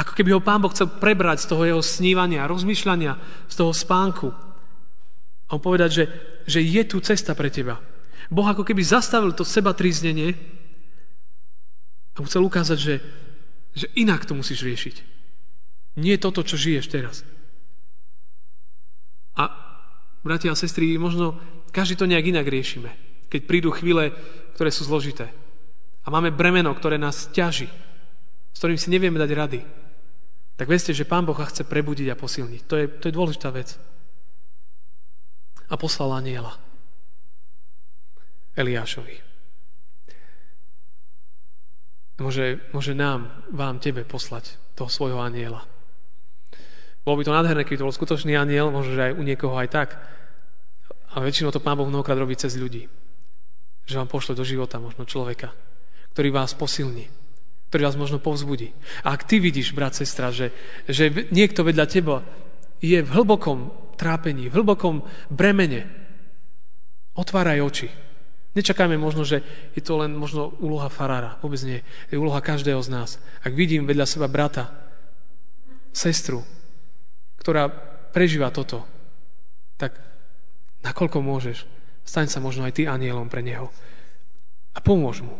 Ako 0.00 0.16
keby 0.16 0.32
ho 0.32 0.40
Pán 0.40 0.64
Boh 0.64 0.72
chcel 0.72 0.88
prebrať 0.88 1.44
z 1.44 1.46
toho 1.52 1.62
jeho 1.68 1.82
snívania, 1.84 2.48
rozmýšľania, 2.48 3.20
z 3.52 3.54
toho 3.54 3.76
spánku. 3.76 4.32
A 4.32 5.50
on 5.52 5.60
povedať, 5.60 5.90
že, 5.92 6.04
že 6.48 6.60
je 6.64 6.82
tu 6.88 7.04
cesta 7.04 7.36
pre 7.36 7.52
teba. 7.52 7.76
Boh 8.32 8.46
ako 8.48 8.64
keby 8.64 8.80
zastavil 8.80 9.36
to 9.36 9.44
seba 9.44 9.76
tríznenie 9.76 10.32
a 12.16 12.18
chcel 12.24 12.46
ukázať, 12.48 12.78
že, 12.78 12.94
že 13.76 13.86
inak 13.98 14.24
to 14.24 14.32
musíš 14.32 14.64
riešiť. 14.64 14.96
Nie 16.00 16.16
toto, 16.16 16.40
čo 16.46 16.56
žiješ 16.56 16.86
teraz. 16.88 17.26
A 19.36 19.50
bratia 20.24 20.54
a 20.54 20.56
sestry, 20.56 20.96
možno 20.96 21.36
každý 21.74 21.98
to 21.98 22.08
nejak 22.08 22.30
inak 22.30 22.46
riešime. 22.48 22.88
Keď 23.28 23.40
prídu 23.44 23.68
chvíle, 23.74 24.14
ktoré 24.56 24.70
sú 24.72 24.86
zložité. 24.86 25.28
A 26.04 26.08
máme 26.08 26.32
bremeno, 26.32 26.72
ktoré 26.72 26.96
nás 26.96 27.28
ťaží, 27.34 27.68
s 28.54 28.58
ktorým 28.58 28.80
si 28.80 28.88
nevieme 28.88 29.20
dať 29.20 29.30
rady. 29.36 29.60
Tak 30.60 30.68
vedzte, 30.68 30.92
že 30.92 31.08
Pán 31.08 31.24
Boh 31.24 31.32
chce 31.32 31.64
prebudiť 31.64 32.12
a 32.12 32.20
posilniť. 32.20 32.62
To 32.68 32.74
je, 32.76 32.84
to 33.00 33.04
je 33.08 33.16
dôležitá 33.16 33.48
vec. 33.48 33.80
A 35.72 35.74
poslal 35.80 36.12
aniela. 36.20 36.52
Eliášovi. 38.52 39.16
Môže, 42.20 42.60
môže 42.76 42.92
nám, 42.92 43.48
vám, 43.48 43.80
tebe 43.80 44.04
poslať 44.04 44.60
toho 44.76 44.92
svojho 44.92 45.24
aniela. 45.24 45.64
Bolo 47.00 47.16
by 47.16 47.24
to 47.24 47.32
nádherné, 47.32 47.64
keď 47.64 47.80
to 47.80 47.88
bol 47.88 47.96
skutočný 47.96 48.36
aniel, 48.36 48.68
možno, 48.68 48.92
že 48.92 49.08
aj 49.08 49.16
u 49.16 49.22
niekoho 49.24 49.56
aj 49.56 49.68
tak. 49.72 49.96
A 51.16 51.24
väčšinou 51.24 51.48
to 51.48 51.64
Pán 51.64 51.80
Boh 51.80 51.88
mnohokrát 51.88 52.20
robí 52.20 52.36
cez 52.36 52.60
ľudí 52.60 52.84
že 53.90 53.98
vám 53.98 54.06
pošle 54.06 54.38
do 54.38 54.46
života 54.46 54.78
možno 54.78 55.02
človeka, 55.02 55.50
ktorý 56.14 56.30
vás 56.30 56.54
posilní, 56.54 57.10
ktorý 57.70 57.86
vás 57.86 57.94
možno 57.94 58.18
povzbudí. 58.18 58.74
A 59.06 59.14
ak 59.14 59.24
ty 59.24 59.38
vidíš, 59.38 59.72
brat, 59.72 59.94
sestra, 59.94 60.34
že, 60.34 60.50
že 60.90 61.30
niekto 61.30 61.62
vedľa 61.62 61.86
teba 61.86 62.26
je 62.82 62.98
v 62.98 63.10
hlbokom 63.14 63.70
trápení, 63.94 64.50
v 64.50 64.56
hlbokom 64.58 65.06
bremene, 65.30 65.86
otváraj 67.14 67.62
oči. 67.62 67.88
Nečakajme 68.58 68.98
možno, 68.98 69.22
že 69.22 69.46
je 69.78 69.82
to 69.86 70.02
len 70.02 70.18
možno 70.18 70.50
úloha 70.58 70.90
farára. 70.90 71.38
Vôbec 71.38 71.62
nie. 71.62 71.86
Je 72.10 72.18
úloha 72.18 72.42
každého 72.42 72.82
z 72.82 72.90
nás. 72.90 73.10
Ak 73.46 73.54
vidím 73.54 73.86
vedľa 73.86 74.06
seba 74.10 74.26
brata, 74.26 74.74
sestru, 75.94 76.42
ktorá 77.38 77.70
prežíva 78.10 78.50
toto, 78.50 78.82
tak 79.78 79.94
nakoľko 80.82 81.22
môžeš, 81.22 81.58
Staň 82.10 82.26
sa 82.26 82.42
možno 82.42 82.66
aj 82.66 82.74
ty 82.74 82.82
anielom 82.90 83.30
pre 83.30 83.38
neho. 83.38 83.70
A 84.74 84.82
pomôž 84.82 85.22
mu. 85.22 85.38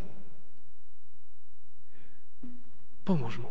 Pomôž 3.05 3.41
mu. 3.41 3.51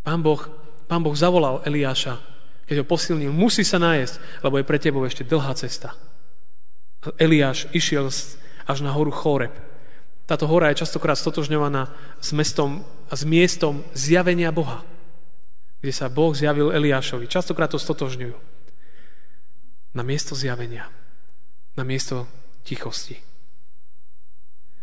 Pán 0.00 0.24
Boh, 0.24 0.40
pán 0.88 1.04
boh 1.04 1.12
zavolal 1.12 1.60
Eliáša, 1.62 2.18
keď 2.64 2.82
ho 2.82 2.86
posilnil, 2.88 3.32
musí 3.34 3.66
sa 3.66 3.76
nájsť, 3.76 4.44
lebo 4.46 4.58
je 4.58 4.68
pre 4.68 4.78
tebou 4.80 5.04
ešte 5.04 5.26
dlhá 5.26 5.52
cesta. 5.54 5.94
Eliáš 7.20 7.68
išiel 7.76 8.08
až 8.64 8.78
na 8.80 8.92
horu 8.92 9.12
Choreb. 9.12 9.52
Táto 10.24 10.46
hora 10.46 10.70
je 10.70 10.86
častokrát 10.86 11.18
stotožňovaná 11.18 11.90
s, 12.22 12.30
mestom, 12.30 12.86
s 13.10 13.26
miestom 13.26 13.82
zjavenia 13.92 14.54
Boha, 14.54 14.86
kde 15.82 15.92
sa 15.92 16.06
Boh 16.06 16.30
zjavil 16.32 16.70
Eliášovi. 16.70 17.26
Častokrát 17.26 17.72
to 17.72 17.82
stotožňujú. 17.82 18.36
Na 19.90 20.06
miesto 20.06 20.38
zjavenia 20.38 20.86
na 21.80 21.84
miesto 21.88 22.26
tichosti. 22.66 23.16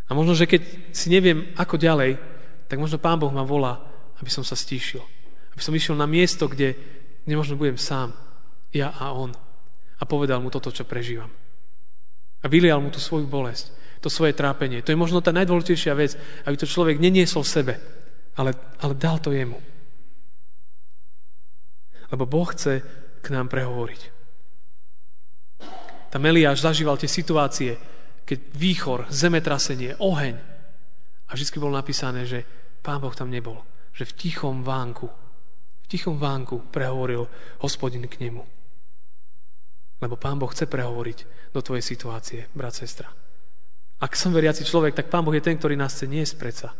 A 0.07 0.15
možno, 0.15 0.33
že 0.33 0.47
keď 0.47 0.61
si 0.95 1.11
neviem, 1.11 1.51
ako 1.59 1.75
ďalej, 1.75 2.15
tak 2.67 2.77
možno 2.77 2.99
Pán 2.99 3.19
Boh 3.19 3.31
ma 3.31 3.47
volá, 3.47 3.79
aby 4.19 4.29
som 4.31 4.43
sa 4.43 4.55
stíšil. 4.59 4.99
Aby 5.55 5.61
som 5.63 5.73
išiel 5.73 5.95
na 5.95 6.05
miesto, 6.05 6.51
kde 6.51 6.75
nemožno 7.23 7.55
budem 7.55 7.79
sám, 7.79 8.11
ja 8.75 8.91
a 8.95 9.15
on. 9.15 9.31
A 9.97 10.03
povedal 10.05 10.43
mu 10.43 10.51
toto, 10.51 10.69
čo 10.69 10.85
prežívam. 10.85 11.31
A 12.43 12.45
vylial 12.45 12.83
mu 12.83 12.93
tú 12.93 13.01
svoju 13.01 13.25
bolesť, 13.25 13.73
to 14.03 14.13
svoje 14.13 14.37
trápenie. 14.37 14.85
To 14.85 14.93
je 14.93 14.99
možno 14.99 15.23
tá 15.25 15.33
najdôležitejšia 15.33 15.93
vec, 15.97 16.13
aby 16.45 16.55
to 16.55 16.69
človek 16.69 17.01
neniesol 17.01 17.41
sebe, 17.41 17.81
ale, 18.37 18.53
ale 18.83 18.93
dal 18.93 19.17
to 19.17 19.33
jemu. 19.33 19.57
Lebo 22.07 22.23
Boh 22.29 22.47
chce 22.53 22.79
k 23.19 23.27
nám 23.33 23.51
prehovoriť. 23.51 24.01
Tam 26.07 26.23
Eliáš 26.23 26.63
zažíval 26.63 26.95
tie 26.95 27.09
situácie, 27.11 27.75
keď 28.23 28.39
výchor, 28.55 28.99
zemetrasenie, 29.11 29.99
oheň. 29.99 30.35
A 31.27 31.31
vždy 31.35 31.59
bolo 31.59 31.75
napísané, 31.75 32.23
že 32.23 32.47
Pán 32.87 33.03
Boh 33.03 33.11
tam 33.11 33.27
nebol. 33.27 33.59
Že 33.91 34.07
v 34.07 34.15
tichom 34.15 34.63
vánku, 34.63 35.11
v 35.83 35.87
tichom 35.91 36.15
vánku 36.15 36.71
prehovoril 36.71 37.27
hospodin 37.59 38.07
k 38.07 38.23
nemu. 38.23 38.47
Lebo 39.99 40.15
Pán 40.15 40.39
Boh 40.39 40.47
chce 40.47 40.71
prehovoriť 40.71 41.51
do 41.51 41.59
tvojej 41.59 41.83
situácie, 41.83 42.47
brat, 42.55 42.79
sestra. 42.79 43.11
Ak 43.99 44.15
som 44.15 44.31
veriaci 44.31 44.63
človek, 44.63 44.95
tak 44.95 45.11
Pán 45.11 45.27
Boh 45.27 45.35
je 45.35 45.43
ten, 45.43 45.59
ktorý 45.59 45.75
nás 45.75 45.99
chce 45.99 46.07
niesť 46.07 46.39
predsa. 46.39 46.71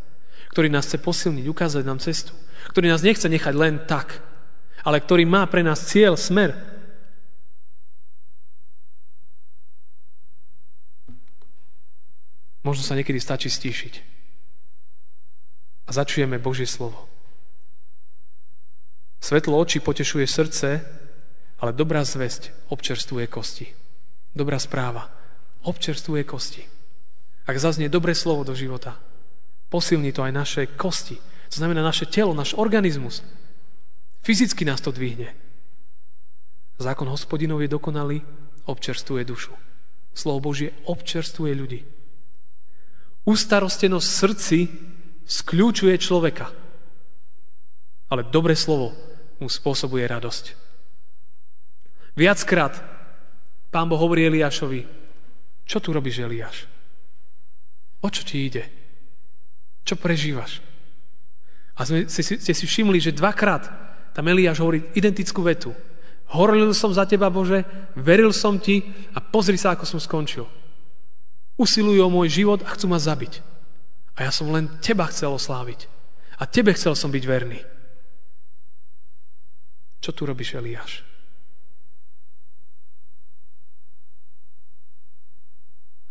Ktorý 0.48 0.72
nás 0.72 0.88
chce 0.88 1.04
posilniť, 1.04 1.46
ukázať 1.52 1.84
nám 1.84 2.00
cestu. 2.00 2.32
Ktorý 2.72 2.88
nás 2.88 3.04
nechce 3.04 3.28
nechať 3.28 3.52
len 3.58 3.84
tak, 3.84 4.24
ale 4.88 5.04
ktorý 5.04 5.28
má 5.28 5.44
pre 5.52 5.60
nás 5.60 5.84
cieľ, 5.92 6.16
smer. 6.16 6.56
Možno 12.64 12.86
sa 12.86 12.96
niekedy 12.96 13.20
stačí 13.20 13.52
stíšiť. 13.52 14.17
A 15.88 15.92
začujeme 15.96 16.36
Božie 16.40 16.68
slovo. 16.68 17.08
Svetlo 19.24 19.58
očí 19.58 19.80
potešuje 19.80 20.28
srdce, 20.28 20.68
ale 21.58 21.72
dobrá 21.74 22.04
zväzť 22.04 22.70
občerstvuje 22.70 23.26
kosti. 23.28 23.68
Dobrá 24.36 24.60
správa 24.60 25.18
občerstvuje 25.68 26.24
kosti. 26.24 26.64
Ak 27.48 27.60
zaznie 27.60 27.92
dobré 27.92 28.16
slovo 28.16 28.48
do 28.48 28.56
života, 28.56 28.96
posilní 29.68 30.16
to 30.16 30.24
aj 30.24 30.32
naše 30.32 30.64
kosti. 30.80 31.20
To 31.52 31.56
znamená 31.60 31.84
naše 31.84 32.08
telo, 32.08 32.32
náš 32.32 32.56
organizmus. 32.56 33.24
Fyzicky 34.24 34.64
nás 34.68 34.84
to 34.84 34.92
dvihne. 34.92 35.32
Zákon 36.80 37.08
hospodinov 37.08 37.64
je 37.64 37.72
dokonalý, 37.72 38.22
občerstvuje 38.68 39.24
dušu. 39.28 39.56
Slovo 40.16 40.52
Božie 40.52 40.76
občerstvuje 40.88 41.54
ľudí. 41.56 41.82
Ustarostenosť 43.28 44.08
srdci 44.08 44.58
skľúčuje 45.28 45.94
človeka. 46.00 46.50
Ale 48.08 48.24
dobré 48.32 48.56
slovo 48.56 48.96
mu 49.44 49.52
spôsobuje 49.52 50.08
radosť. 50.08 50.56
Viackrát 52.18 52.74
pán 53.70 53.86
Boh 53.92 54.00
hovorí 54.00 54.26
Eliášovi, 54.26 54.88
čo 55.68 55.84
tu 55.84 55.92
robíš, 55.92 56.24
Eliáš? 56.24 56.66
O 58.00 58.08
čo 58.08 58.24
ti 58.24 58.48
ide? 58.48 58.64
Čo 59.84 60.00
prežívaš? 60.00 60.64
A 61.78 61.84
sme, 61.86 62.08
ste, 62.10 62.24
ste 62.24 62.54
si 62.56 62.66
všimli, 62.66 62.98
že 62.98 63.14
dvakrát 63.14 63.70
tam 64.16 64.26
Eliáš 64.32 64.64
hovorí 64.64 64.82
identickú 64.98 65.46
vetu. 65.46 65.76
Horlil 66.34 66.74
som 66.74 66.90
za 66.90 67.06
teba, 67.06 67.30
Bože, 67.30 67.68
veril 67.94 68.34
som 68.34 68.58
ti 68.58 68.82
a 69.14 69.22
pozri 69.22 69.60
sa, 69.60 69.76
ako 69.76 69.86
som 69.86 70.00
skončil. 70.02 70.48
Usilujú 71.60 72.02
o 72.02 72.10
môj 72.10 72.42
život 72.42 72.66
a 72.66 72.74
chcú 72.74 72.90
ma 72.90 72.98
zabiť. 72.98 73.57
A 74.18 74.26
ja 74.26 74.32
som 74.34 74.50
len 74.50 74.82
teba 74.82 75.06
chcel 75.14 75.30
osláviť. 75.30 75.86
A 76.42 76.50
tebe 76.50 76.74
chcel 76.74 76.98
som 76.98 77.14
byť 77.14 77.24
verný. 77.26 77.62
Čo 80.02 80.14
tu 80.14 80.26
robíš, 80.26 80.58
Eliáš? 80.58 81.08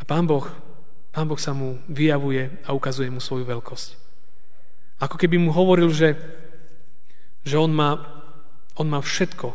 pán 0.07 0.23
Boh, 0.23 0.47
pán 1.11 1.27
boh 1.27 1.37
sa 1.37 1.51
mu 1.51 1.83
vyjavuje 1.91 2.63
a 2.63 2.71
ukazuje 2.71 3.11
mu 3.11 3.19
svoju 3.19 3.43
veľkosť. 3.43 3.89
Ako 5.03 5.19
keby 5.19 5.37
mu 5.37 5.51
hovoril, 5.51 5.91
že, 5.91 6.15
že 7.43 7.59
on, 7.59 7.75
má, 7.75 7.99
on 8.79 8.87
má 8.87 9.03
všetko, 9.03 9.53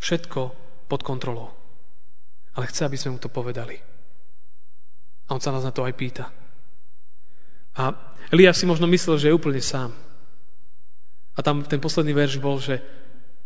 všetko 0.00 0.40
pod 0.88 1.00
kontrolou. 1.04 1.52
Ale 2.56 2.66
chce, 2.72 2.88
aby 2.88 2.96
sme 2.96 3.14
mu 3.14 3.18
to 3.20 3.28
povedali. 3.28 3.76
A 5.28 5.36
on 5.36 5.44
sa 5.44 5.52
nás 5.52 5.62
na 5.62 5.70
to 5.70 5.84
aj 5.84 5.92
pýta. 5.92 6.32
A 7.76 7.92
Eliáš 8.32 8.64
si 8.64 8.66
možno 8.66 8.88
myslel, 8.88 9.20
že 9.20 9.28
je 9.28 9.36
úplne 9.36 9.60
sám. 9.60 9.92
A 11.36 11.44
tam 11.44 11.60
ten 11.62 11.78
posledný 11.78 12.16
verš 12.16 12.40
bol, 12.40 12.56
že 12.56 12.80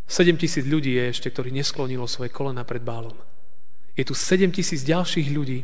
7 0.07 0.39
tisíc 0.39 0.63
ľudí 0.67 0.95
je 0.95 1.11
ešte, 1.11 1.31
ktorí 1.31 1.51
nesklonilo 1.51 2.07
svoje 2.07 2.31
kolena 2.31 2.63
pred 2.63 2.83
bálom. 2.83 3.15
Je 3.99 4.07
tu 4.07 4.15
7 4.15 4.51
tisíc 4.55 4.87
ďalších 4.87 5.29
ľudí, 5.35 5.61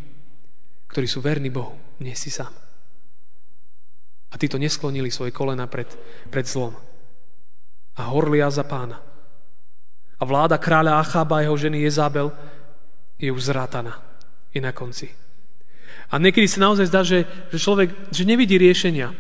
ktorí 0.91 1.07
sú 1.07 1.23
verní 1.23 1.51
Bohu. 1.51 1.79
Nie 2.03 2.19
si 2.19 2.31
sám. 2.31 2.51
A 4.31 4.35
títo 4.39 4.59
nesklonili 4.59 5.11
svoje 5.11 5.31
kolena 5.31 5.71
pred, 5.71 5.89
pred 6.31 6.47
zlom. 6.47 6.75
A 7.97 8.03
horlia 8.11 8.51
za 8.51 8.67
pána. 8.67 9.01
A 10.17 10.23
vláda 10.27 10.59
kráľa 10.59 11.01
Achába 11.01 11.41
a 11.41 11.45
jeho 11.47 11.57
ženy 11.57 11.87
Jezabel 11.87 12.35
je 13.17 13.33
už 13.33 13.51
zrátaná. 13.51 14.03
Je 14.53 14.61
na 14.61 14.73
konci. 14.73 15.26
A 16.11 16.21
niekedy 16.23 16.47
sa 16.47 16.63
naozaj 16.63 16.87
zdá, 16.87 17.03
že, 17.03 17.27
že 17.51 17.59
človek 17.59 17.91
že 18.15 18.23
nevidí 18.23 18.55
riešenia. 18.57 19.11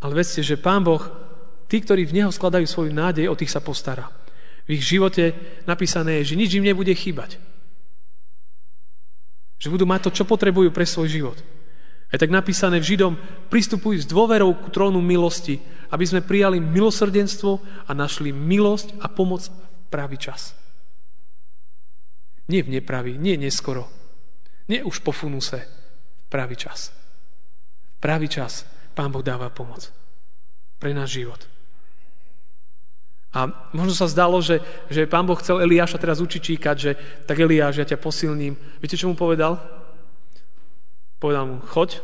Ale 0.00 0.12
vedzte, 0.16 0.40
že 0.40 0.60
Pán 0.60 0.84
Boh, 0.84 1.00
tí, 1.68 1.80
ktorí 1.80 2.08
v 2.08 2.16
Neho 2.20 2.32
skladajú 2.32 2.64
svoju 2.64 2.92
nádej, 2.92 3.28
o 3.28 3.36
tých 3.36 3.52
sa 3.52 3.60
postará. 3.60 4.08
V 4.64 4.76
ich 4.76 4.84
živote 4.84 5.36
napísané 5.68 6.20
je, 6.22 6.32
že 6.32 6.38
nič 6.40 6.50
im 6.56 6.64
nebude 6.64 6.92
chýbať. 6.92 7.36
Že 9.60 9.76
budú 9.76 9.84
mať 9.84 10.08
to, 10.08 10.10
čo 10.20 10.24
potrebujú 10.24 10.72
pre 10.72 10.88
svoj 10.88 11.08
život. 11.08 11.38
Je 12.10 12.18
tak 12.18 12.32
napísané 12.32 12.82
v 12.82 12.88
Židom, 12.94 13.14
pristupuj 13.52 14.02
s 14.02 14.06
dôverou 14.08 14.56
k 14.56 14.66
trónu 14.72 14.98
milosti, 14.98 15.62
aby 15.94 16.04
sme 16.06 16.24
prijali 16.24 16.58
milosrdenstvo 16.58 17.60
a 17.86 17.90
našli 17.94 18.34
milosť 18.34 18.98
a 19.04 19.06
pomoc 19.06 19.46
v 19.46 19.52
pravý 19.92 20.18
čas. 20.18 20.56
Nie 22.50 22.66
v 22.66 22.78
nepravý, 22.78 23.14
nie 23.14 23.38
neskoro. 23.38 23.99
Nie 24.68 24.84
už 24.84 25.00
po 25.00 25.14
funuse. 25.14 25.64
Pravý 26.28 26.58
čas. 26.58 26.92
Pravý 28.00 28.28
čas 28.28 28.66
Pán 28.94 29.08
Boh 29.08 29.24
dáva 29.24 29.48
pomoc. 29.48 29.88
Pre 30.76 30.90
náš 30.92 31.16
život. 31.22 31.40
A 33.30 33.70
možno 33.70 33.94
sa 33.94 34.10
zdalo, 34.10 34.42
že, 34.42 34.58
že 34.90 35.06
pán 35.06 35.22
Boh 35.22 35.38
chcel 35.38 35.62
Eliáša 35.62 36.02
teraz 36.02 36.18
učiť 36.18 36.42
číkať, 36.42 36.76
že 36.76 36.90
tak 37.30 37.38
Eliáš, 37.38 37.78
ja 37.78 37.86
ťa 37.86 38.02
posilním. 38.02 38.58
Viete, 38.82 38.98
čo 38.98 39.06
mu 39.06 39.14
povedal? 39.14 39.56
Povedal 41.22 41.46
mu, 41.46 41.56
choď, 41.62 42.02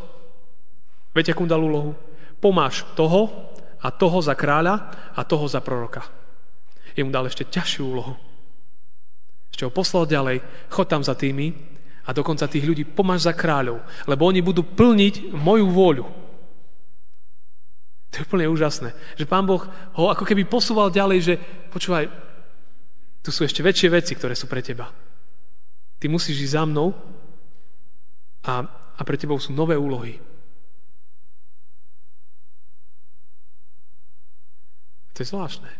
viete, 1.12 1.34
akú 1.34 1.48
dal 1.50 1.66
úlohu? 1.66 1.98
Pomáš 2.38 2.86
toho 2.94 3.52
a 3.82 3.90
toho 3.90 4.22
za 4.22 4.38
kráľa 4.38 4.88
a 5.18 5.20
toho 5.26 5.50
za 5.50 5.58
proroka. 5.58 6.06
Jemu 6.94 7.10
dal 7.10 7.26
ešte 7.26 7.44
ťažšiu 7.44 7.82
úlohu. 7.82 8.14
Ešte 9.50 9.66
ho 9.66 9.72
poslal 9.74 10.06
ďalej, 10.06 10.40
chod 10.70 10.86
tam 10.86 11.02
za 11.02 11.18
tými 11.18 11.75
a 12.06 12.10
dokonca 12.14 12.46
tých 12.46 12.62
ľudí 12.62 12.86
pomáš 12.86 13.26
za 13.26 13.34
kráľov, 13.34 13.82
lebo 14.06 14.30
oni 14.30 14.40
budú 14.40 14.62
plniť 14.62 15.34
moju 15.34 15.66
vôľu. 15.66 16.06
To 18.10 18.14
je 18.22 18.26
úplne 18.30 18.46
úžasné. 18.48 18.94
Že 19.18 19.26
pán 19.26 19.44
Boh 19.44 19.60
ho 19.66 20.04
ako 20.08 20.24
keby 20.24 20.46
posúval 20.46 20.94
ďalej, 20.94 21.18
že 21.20 21.34
počúvaj, 21.68 22.08
tu 23.20 23.34
sú 23.34 23.42
ešte 23.42 23.60
väčšie 23.60 23.90
veci, 23.90 24.14
ktoré 24.14 24.38
sú 24.38 24.46
pre 24.46 24.62
teba. 24.62 24.88
Ty 25.98 26.06
musíš 26.06 26.46
ísť 26.46 26.54
za 26.54 26.62
mnou 26.62 26.94
a, 28.46 28.54
a 28.94 29.00
pre 29.02 29.18
tebou 29.18 29.36
sú 29.42 29.50
nové 29.50 29.74
úlohy. 29.74 30.22
To 35.16 35.24
je 35.24 35.32
zvláštne. 35.32 35.72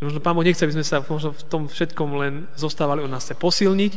Možno 0.00 0.20
Pán 0.20 0.36
Boh 0.36 0.44
nechce, 0.44 0.64
aby 0.64 0.76
sme 0.76 0.84
sa 0.84 1.00
možno 1.00 1.32
v 1.32 1.44
tom 1.48 1.62
všetkom 1.68 2.10
len 2.20 2.34
zostávali. 2.52 3.00
On 3.00 3.08
nás 3.08 3.24
chce 3.24 3.36
posilniť, 3.36 3.92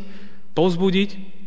pozbudiť, 0.56 1.39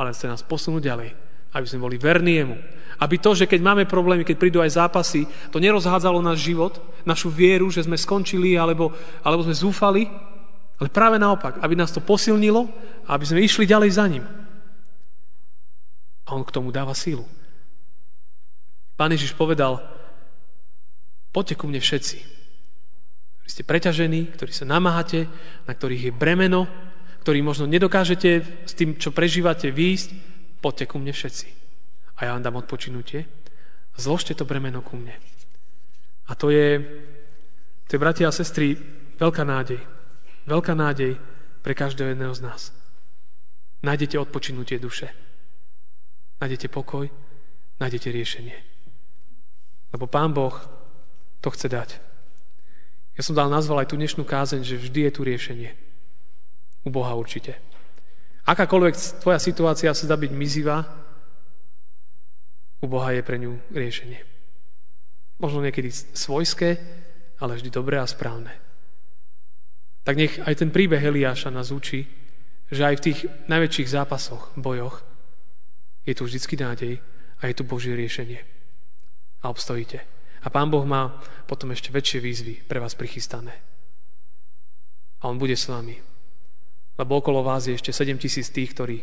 ale 0.00 0.16
chce 0.16 0.26
nás 0.26 0.40
posunúť 0.40 0.82
ďalej. 0.82 1.10
Aby 1.52 1.66
sme 1.68 1.84
boli 1.84 1.96
verní 2.00 2.40
Jemu. 2.40 2.56
Aby 3.00 3.20
to, 3.20 3.36
že 3.36 3.44
keď 3.44 3.60
máme 3.60 3.84
problémy, 3.84 4.24
keď 4.24 4.36
prídu 4.40 4.58
aj 4.64 4.80
zápasy, 4.80 5.28
to 5.52 5.60
nerozhádzalo 5.60 6.20
náš 6.24 6.48
život, 6.48 6.80
našu 7.04 7.28
vieru, 7.28 7.68
že 7.68 7.84
sme 7.84 8.00
skončili 8.00 8.56
alebo, 8.56 8.92
alebo 9.24 9.44
sme 9.44 9.56
zúfali, 9.56 10.08
ale 10.80 10.88
práve 10.88 11.20
naopak, 11.20 11.60
aby 11.60 11.76
nás 11.76 11.92
to 11.92 12.00
posilnilo 12.00 12.64
a 13.04 13.16
aby 13.16 13.24
sme 13.28 13.44
išli 13.44 13.68
ďalej 13.68 13.90
za 13.92 14.04
ním. 14.08 14.24
A 16.24 16.28
on 16.32 16.40
k 16.40 16.54
tomu 16.54 16.72
dáva 16.72 16.96
sílu. 16.96 17.28
Pán 18.96 19.12
Ježiš 19.12 19.36
povedal, 19.36 19.80
poďte 21.32 21.56
ku 21.56 21.68
mne 21.68 21.80
všetci, 21.80 22.18
ktorí 23.40 23.48
ste 23.48 23.64
preťažení, 23.64 24.32
ktorí 24.36 24.52
sa 24.52 24.68
namáhate, 24.68 25.28
na 25.64 25.72
ktorých 25.72 26.08
je 26.08 26.12
bremeno, 26.16 26.68
ktorí 27.20 27.44
možno 27.44 27.68
nedokážete 27.68 28.64
s 28.64 28.72
tým, 28.72 28.96
čo 28.96 29.12
prežívate, 29.12 29.68
výjsť, 29.68 30.08
poďte 30.64 30.84
ku 30.88 30.96
mne 30.96 31.12
všetci 31.12 31.60
a 32.20 32.28
ja 32.28 32.36
vám 32.36 32.44
dám 32.44 32.60
odpočinutie. 32.60 33.24
Zložte 33.96 34.36
to 34.36 34.44
bremeno 34.44 34.84
ku 34.84 35.00
mne. 35.00 35.16
A 36.28 36.36
to 36.36 36.52
je, 36.52 36.78
to 37.88 37.96
je, 37.96 37.98
bratia 37.98 38.28
a 38.28 38.36
sestry, 38.36 38.76
veľká 39.16 39.42
nádej. 39.42 39.80
Veľká 40.44 40.76
nádej 40.76 41.16
pre 41.64 41.72
každého 41.72 42.12
jedného 42.12 42.36
z 42.36 42.44
nás. 42.44 42.60
Nájdete 43.80 44.20
odpočinutie 44.20 44.76
duše. 44.76 45.08
Nájdete 46.44 46.68
pokoj, 46.68 47.08
nájdete 47.80 48.12
riešenie. 48.12 48.56
Lebo 49.96 50.04
Pán 50.06 50.36
Boh 50.36 50.54
to 51.40 51.48
chce 51.50 51.72
dať. 51.72 51.90
Ja 53.16 53.22
som 53.24 53.36
dal 53.36 53.48
nazval 53.48 53.84
aj 53.84 53.92
tú 53.92 53.96
dnešnú 53.96 54.28
kázeň, 54.28 54.60
že 54.64 54.80
vždy 54.80 55.08
je 55.08 55.12
tu 55.12 55.20
riešenie. 55.24 55.70
U 56.84 56.88
Boha 56.88 57.12
určite. 57.12 57.60
Akákoľvek 58.48 59.20
tvoja 59.20 59.38
situácia 59.38 59.92
sa 59.92 60.08
dá 60.08 60.16
byť 60.16 60.32
mizivá, 60.32 60.82
u 62.80 62.86
Boha 62.88 63.12
je 63.12 63.20
pre 63.20 63.36
ňu 63.36 63.60
riešenie. 63.76 64.24
Možno 65.36 65.60
niekedy 65.60 65.92
svojské, 65.92 66.80
ale 67.40 67.56
vždy 67.56 67.68
dobré 67.68 68.00
a 68.00 68.08
správne. 68.08 68.56
Tak 70.04 70.16
nech 70.16 70.40
aj 70.40 70.64
ten 70.64 70.72
príbeh 70.72 71.00
Eliáša 71.00 71.52
nás 71.52 71.68
učí, 71.72 72.08
že 72.72 72.82
aj 72.88 72.94
v 73.00 73.04
tých 73.04 73.18
najväčších 73.52 73.88
zápasoch, 73.92 74.56
bojoch, 74.56 75.04
je 76.08 76.16
tu 76.16 76.24
vždycky 76.24 76.56
nádej 76.56 77.04
a 77.40 77.42
je 77.48 77.54
tu 77.56 77.64
Božie 77.68 77.92
riešenie. 77.92 78.40
A 79.44 79.52
obstojíte. 79.52 80.00
A 80.40 80.48
Pán 80.48 80.72
Boh 80.72 80.84
má 80.88 81.20
potom 81.44 81.68
ešte 81.72 81.92
väčšie 81.92 82.20
výzvy 82.24 82.54
pre 82.64 82.80
vás 82.80 82.96
prichystané. 82.96 83.52
A 85.20 85.28
On 85.28 85.36
bude 85.36 85.52
s 85.52 85.68
vami. 85.68 86.09
Lebo 87.00 87.24
okolo 87.24 87.40
vás 87.40 87.64
je 87.64 87.72
ešte 87.72 87.96
7 87.96 88.20
tisíc 88.20 88.52
tých, 88.52 88.76
ktorí 88.76 89.00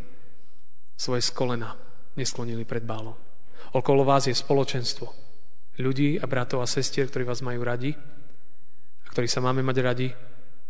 svoje 0.94 1.26
skolena 1.26 1.74
nesklonili 2.14 2.62
pred 2.62 2.86
bálom. 2.86 3.18
Okolo 3.74 4.06
vás 4.06 4.30
je 4.30 4.38
spoločenstvo 4.38 5.10
ľudí 5.82 6.22
a 6.22 6.30
bratov 6.30 6.62
a 6.62 6.70
sestier, 6.70 7.10
ktorí 7.10 7.26
vás 7.26 7.42
majú 7.42 7.66
radi 7.66 7.98
a 9.02 9.08
ktorí 9.10 9.26
sa 9.26 9.42
máme 9.42 9.66
mať 9.66 9.78
radi 9.82 10.10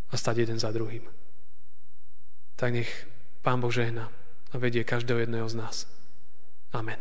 a 0.08 0.14
stať 0.16 0.48
jeden 0.48 0.56
za 0.56 0.72
druhým. 0.72 1.04
Tak 2.56 2.72
nech 2.72 2.88
Pán 3.44 3.60
Boh 3.60 3.72
žehna 3.72 4.08
a 4.52 4.54
vedie 4.56 4.80
každého 4.80 5.28
jedného 5.28 5.44
z 5.52 5.54
nás. 5.60 5.84
Amen. 6.72 7.00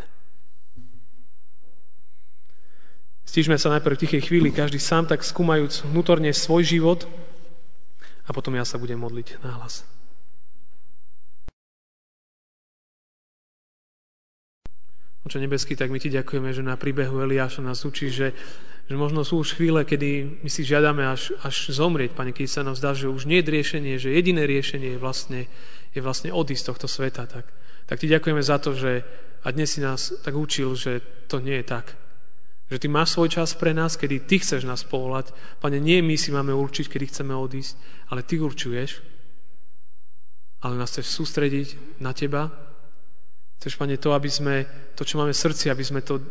Stížme 3.28 3.60
sa 3.60 3.72
najprv 3.76 3.96
v 3.96 4.04
tichej 4.08 4.22
chvíli, 4.28 4.56
každý 4.56 4.80
sám 4.80 5.08
tak 5.08 5.24
skúmajúc 5.24 5.88
vnútorne 5.88 6.32
svoj 6.32 6.68
život 6.68 7.08
a 8.28 8.32
potom 8.36 8.56
ja 8.56 8.64
sa 8.64 8.80
budem 8.80 9.00
modliť 9.00 9.40
na 9.44 9.60
hlas. 9.60 9.97
Oče 15.28 15.44
nebeský, 15.44 15.76
tak 15.76 15.92
my 15.92 16.00
ti 16.00 16.08
ďakujeme, 16.08 16.56
že 16.56 16.64
na 16.64 16.80
príbehu 16.80 17.20
Eliáša 17.20 17.60
nás 17.60 17.84
učí, 17.84 18.08
že, 18.08 18.32
že 18.88 18.96
možno 18.96 19.28
sú 19.28 19.44
už 19.44 19.60
chvíle, 19.60 19.84
kedy 19.84 20.40
my 20.40 20.48
si 20.48 20.64
žiadame 20.64 21.04
až, 21.04 21.36
až 21.44 21.68
zomrieť, 21.68 22.16
Pane, 22.16 22.32
keď 22.32 22.48
sa 22.48 22.64
nám 22.64 22.80
zdá, 22.80 22.96
že 22.96 23.12
už 23.12 23.28
nie 23.28 23.44
je 23.44 23.52
riešenie, 23.52 24.00
že 24.00 24.16
jediné 24.16 24.48
riešenie 24.48 24.96
je 24.96 25.00
vlastne, 25.04 25.52
je 25.92 26.00
vlastne 26.00 26.32
odísť 26.32 26.64
z 26.64 26.68
tohto 26.72 26.88
sveta. 26.88 27.28
Tak, 27.28 27.44
tak 27.92 28.00
ti 28.00 28.08
ďakujeme 28.08 28.40
za 28.40 28.56
to, 28.56 28.72
že 28.72 29.04
a 29.44 29.52
dnes 29.52 29.68
si 29.68 29.84
nás 29.84 30.16
tak 30.24 30.32
učil, 30.32 30.80
že 30.80 31.04
to 31.28 31.44
nie 31.44 31.60
je 31.60 31.68
tak. 31.68 32.00
Že 32.72 32.80
ty 32.84 32.88
máš 32.88 33.20
svoj 33.20 33.28
čas 33.28 33.52
pre 33.52 33.76
nás, 33.76 34.00
kedy 34.00 34.24
ty 34.24 34.40
chceš 34.40 34.64
nás 34.64 34.88
povolať. 34.88 35.36
Pane, 35.60 35.76
nie 35.84 36.00
my 36.00 36.16
si 36.16 36.32
máme 36.32 36.56
určiť, 36.56 36.88
kedy 36.88 37.12
chceme 37.12 37.36
odísť, 37.36 37.76
ale 38.16 38.24
ty 38.24 38.40
určuješ. 38.40 39.04
Ale 40.64 40.80
nás 40.80 40.96
chceš 40.96 41.12
sústrediť 41.12 42.00
na 42.00 42.16
teba, 42.16 42.67
Chceš, 43.58 43.74
Pane, 43.76 43.98
to, 43.98 44.14
aby 44.14 44.30
sme, 44.30 44.56
to, 44.94 45.02
čo 45.02 45.18
máme 45.18 45.34
v 45.34 45.44
srdci, 45.44 45.74
aby 45.74 45.82
sme 45.82 46.06
to 46.06 46.22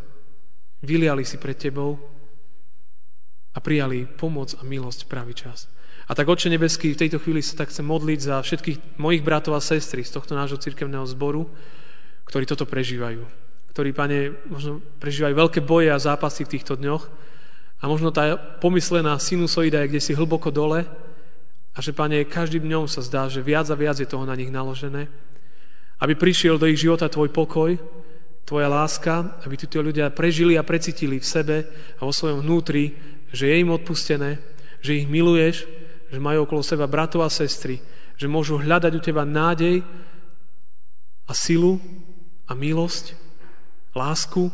vyliali 0.86 1.26
si 1.26 1.42
pred 1.42 1.58
Tebou 1.58 1.98
a 3.56 3.58
prijali 3.58 4.06
pomoc 4.06 4.54
a 4.54 4.62
milosť 4.62 5.04
v 5.04 5.10
pravý 5.10 5.34
čas. 5.34 5.66
A 6.06 6.14
tak, 6.14 6.30
Oče 6.30 6.46
nebeský, 6.46 6.94
v 6.94 7.02
tejto 7.02 7.18
chvíli 7.18 7.42
sa 7.42 7.58
tak 7.58 7.74
chcem 7.74 7.82
modliť 7.82 8.20
za 8.22 8.38
všetkých 8.38 9.02
mojich 9.02 9.26
bratov 9.26 9.58
a 9.58 9.64
sestry 9.64 10.06
z 10.06 10.14
tohto 10.14 10.38
nášho 10.38 10.60
cirkevného 10.60 11.02
zboru, 11.02 11.50
ktorí 12.30 12.46
toto 12.46 12.62
prežívajú. 12.62 13.26
Ktorí, 13.74 13.90
Pane, 13.90 14.46
možno 14.46 14.78
prežívajú 15.02 15.34
veľké 15.34 15.60
boje 15.66 15.90
a 15.90 15.98
zápasy 15.98 16.46
v 16.46 16.52
týchto 16.54 16.78
dňoch 16.78 17.10
a 17.82 17.84
možno 17.90 18.14
tá 18.14 18.38
pomyslená 18.38 19.18
sinusoida 19.18 19.82
je 19.82 19.90
kde 19.90 20.00
si 20.00 20.12
hlboko 20.14 20.54
dole 20.54 20.86
a 21.74 21.78
že, 21.82 21.90
Pane, 21.90 22.22
každým 22.22 22.62
dňom 22.62 22.86
sa 22.86 23.02
zdá, 23.02 23.26
že 23.26 23.42
viac 23.42 23.66
a 23.66 23.76
viac 23.76 23.98
je 23.98 24.06
toho 24.06 24.22
na 24.22 24.38
nich 24.38 24.48
naložené 24.48 25.10
aby 26.00 26.12
prišiel 26.14 26.60
do 26.60 26.68
ich 26.68 26.80
života 26.80 27.08
tvoj 27.08 27.32
pokoj, 27.32 27.72
tvoja 28.46 28.68
láska, 28.70 29.42
aby 29.42 29.54
títo 29.58 29.82
ľudia 29.82 30.14
prežili 30.14 30.54
a 30.54 30.66
precitili 30.66 31.18
v 31.18 31.26
sebe 31.26 31.56
a 31.98 32.02
vo 32.06 32.14
svojom 32.14 32.46
vnútri, 32.46 32.94
že 33.34 33.50
je 33.50 33.56
im 33.58 33.74
odpustené, 33.74 34.38
že 34.78 35.02
ich 35.02 35.10
miluješ, 35.10 35.66
že 36.12 36.18
majú 36.22 36.46
okolo 36.46 36.62
seba 36.62 36.86
bratov 36.86 37.26
a 37.26 37.30
sestry, 37.32 37.82
že 38.14 38.30
môžu 38.30 38.62
hľadať 38.62 38.92
u 38.94 39.00
teba 39.02 39.26
nádej 39.26 39.82
a 41.26 41.32
silu 41.34 41.82
a 42.46 42.54
milosť, 42.54 43.18
lásku 43.96 44.46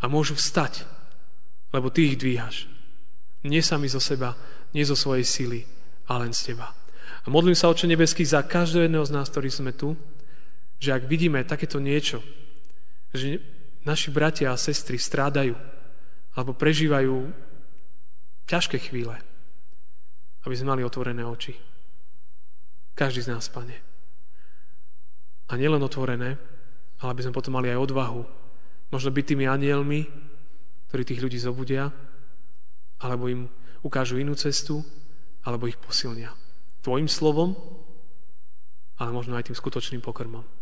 a 0.00 0.08
môžu 0.08 0.32
vstať, 0.32 0.88
lebo 1.76 1.92
ty 1.92 2.08
ich 2.08 2.16
dvíhaš. 2.16 2.70
Nie 3.44 3.60
sami 3.60 3.86
zo 3.86 4.00
seba, 4.00 4.32
nie 4.72 4.82
zo 4.82 4.96
svojej 4.96 5.28
sily, 5.28 5.60
ale 6.08 6.26
len 6.26 6.34
z 6.34 6.54
teba. 6.54 6.72
A 7.22 7.26
modlím 7.28 7.54
sa, 7.54 7.68
Oče 7.68 7.84
nebeský, 7.84 8.24
za 8.24 8.40
každého 8.42 8.88
jedného 8.88 9.04
z 9.04 9.14
nás, 9.14 9.28
ktorí 9.28 9.52
sme 9.52 9.76
tu, 9.76 9.92
že 10.76 10.92
ak 10.92 11.08
vidíme 11.08 11.40
takéto 11.44 11.80
niečo, 11.80 12.20
že 13.12 13.40
naši 13.86 14.12
bratia 14.12 14.52
a 14.52 14.60
sestry 14.60 15.00
strádajú 15.00 15.56
alebo 16.36 16.52
prežívajú 16.52 17.32
ťažké 18.44 18.76
chvíle, 18.90 19.16
aby 20.44 20.54
sme 20.54 20.76
mali 20.76 20.82
otvorené 20.84 21.24
oči. 21.24 21.56
Každý 22.96 23.24
z 23.24 23.32
nás, 23.32 23.48
pane. 23.48 23.76
A 25.48 25.52
nielen 25.56 25.80
otvorené, 25.80 26.36
ale 27.00 27.08
aby 27.12 27.24
sme 27.24 27.36
potom 27.36 27.56
mali 27.56 27.72
aj 27.72 27.82
odvahu. 27.88 28.22
Možno 28.92 29.10
byť 29.12 29.24
tými 29.32 29.44
anielmi, 29.48 30.06
ktorí 30.88 31.02
tých 31.04 31.22
ľudí 31.22 31.38
zobudia, 31.40 31.92
alebo 33.00 33.28
im 33.28 33.48
ukážu 33.84 34.16
inú 34.16 34.32
cestu, 34.38 34.80
alebo 35.44 35.68
ich 35.68 35.76
posilnia. 35.76 36.32
Tvojim 36.80 37.10
slovom, 37.10 37.52
ale 38.96 39.10
možno 39.12 39.36
aj 39.36 39.52
tým 39.52 39.56
skutočným 39.58 40.00
pokrmom 40.00 40.55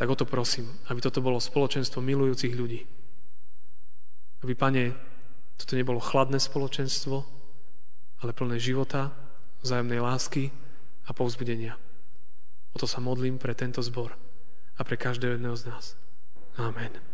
tak 0.00 0.08
o 0.08 0.16
to 0.16 0.24
prosím, 0.24 0.64
aby 0.88 1.04
toto 1.04 1.20
bolo 1.20 1.36
spoločenstvo 1.36 2.00
milujúcich 2.00 2.56
ľudí. 2.56 2.88
Aby, 4.40 4.56
Pane, 4.56 4.96
toto 5.60 5.76
nebolo 5.76 6.00
chladné 6.00 6.40
spoločenstvo, 6.40 7.20
ale 8.24 8.32
plné 8.32 8.56
života, 8.56 9.12
vzájomnej 9.60 10.00
lásky 10.00 10.48
a 11.04 11.12
povzbudenia. 11.12 11.76
O 12.72 12.80
to 12.80 12.88
sa 12.88 13.04
modlím 13.04 13.36
pre 13.36 13.52
tento 13.52 13.84
zbor 13.84 14.16
a 14.72 14.80
pre 14.80 14.96
každého 14.96 15.36
jedného 15.36 15.56
z 15.60 15.68
nás. 15.68 15.84
Amen. 16.56 17.09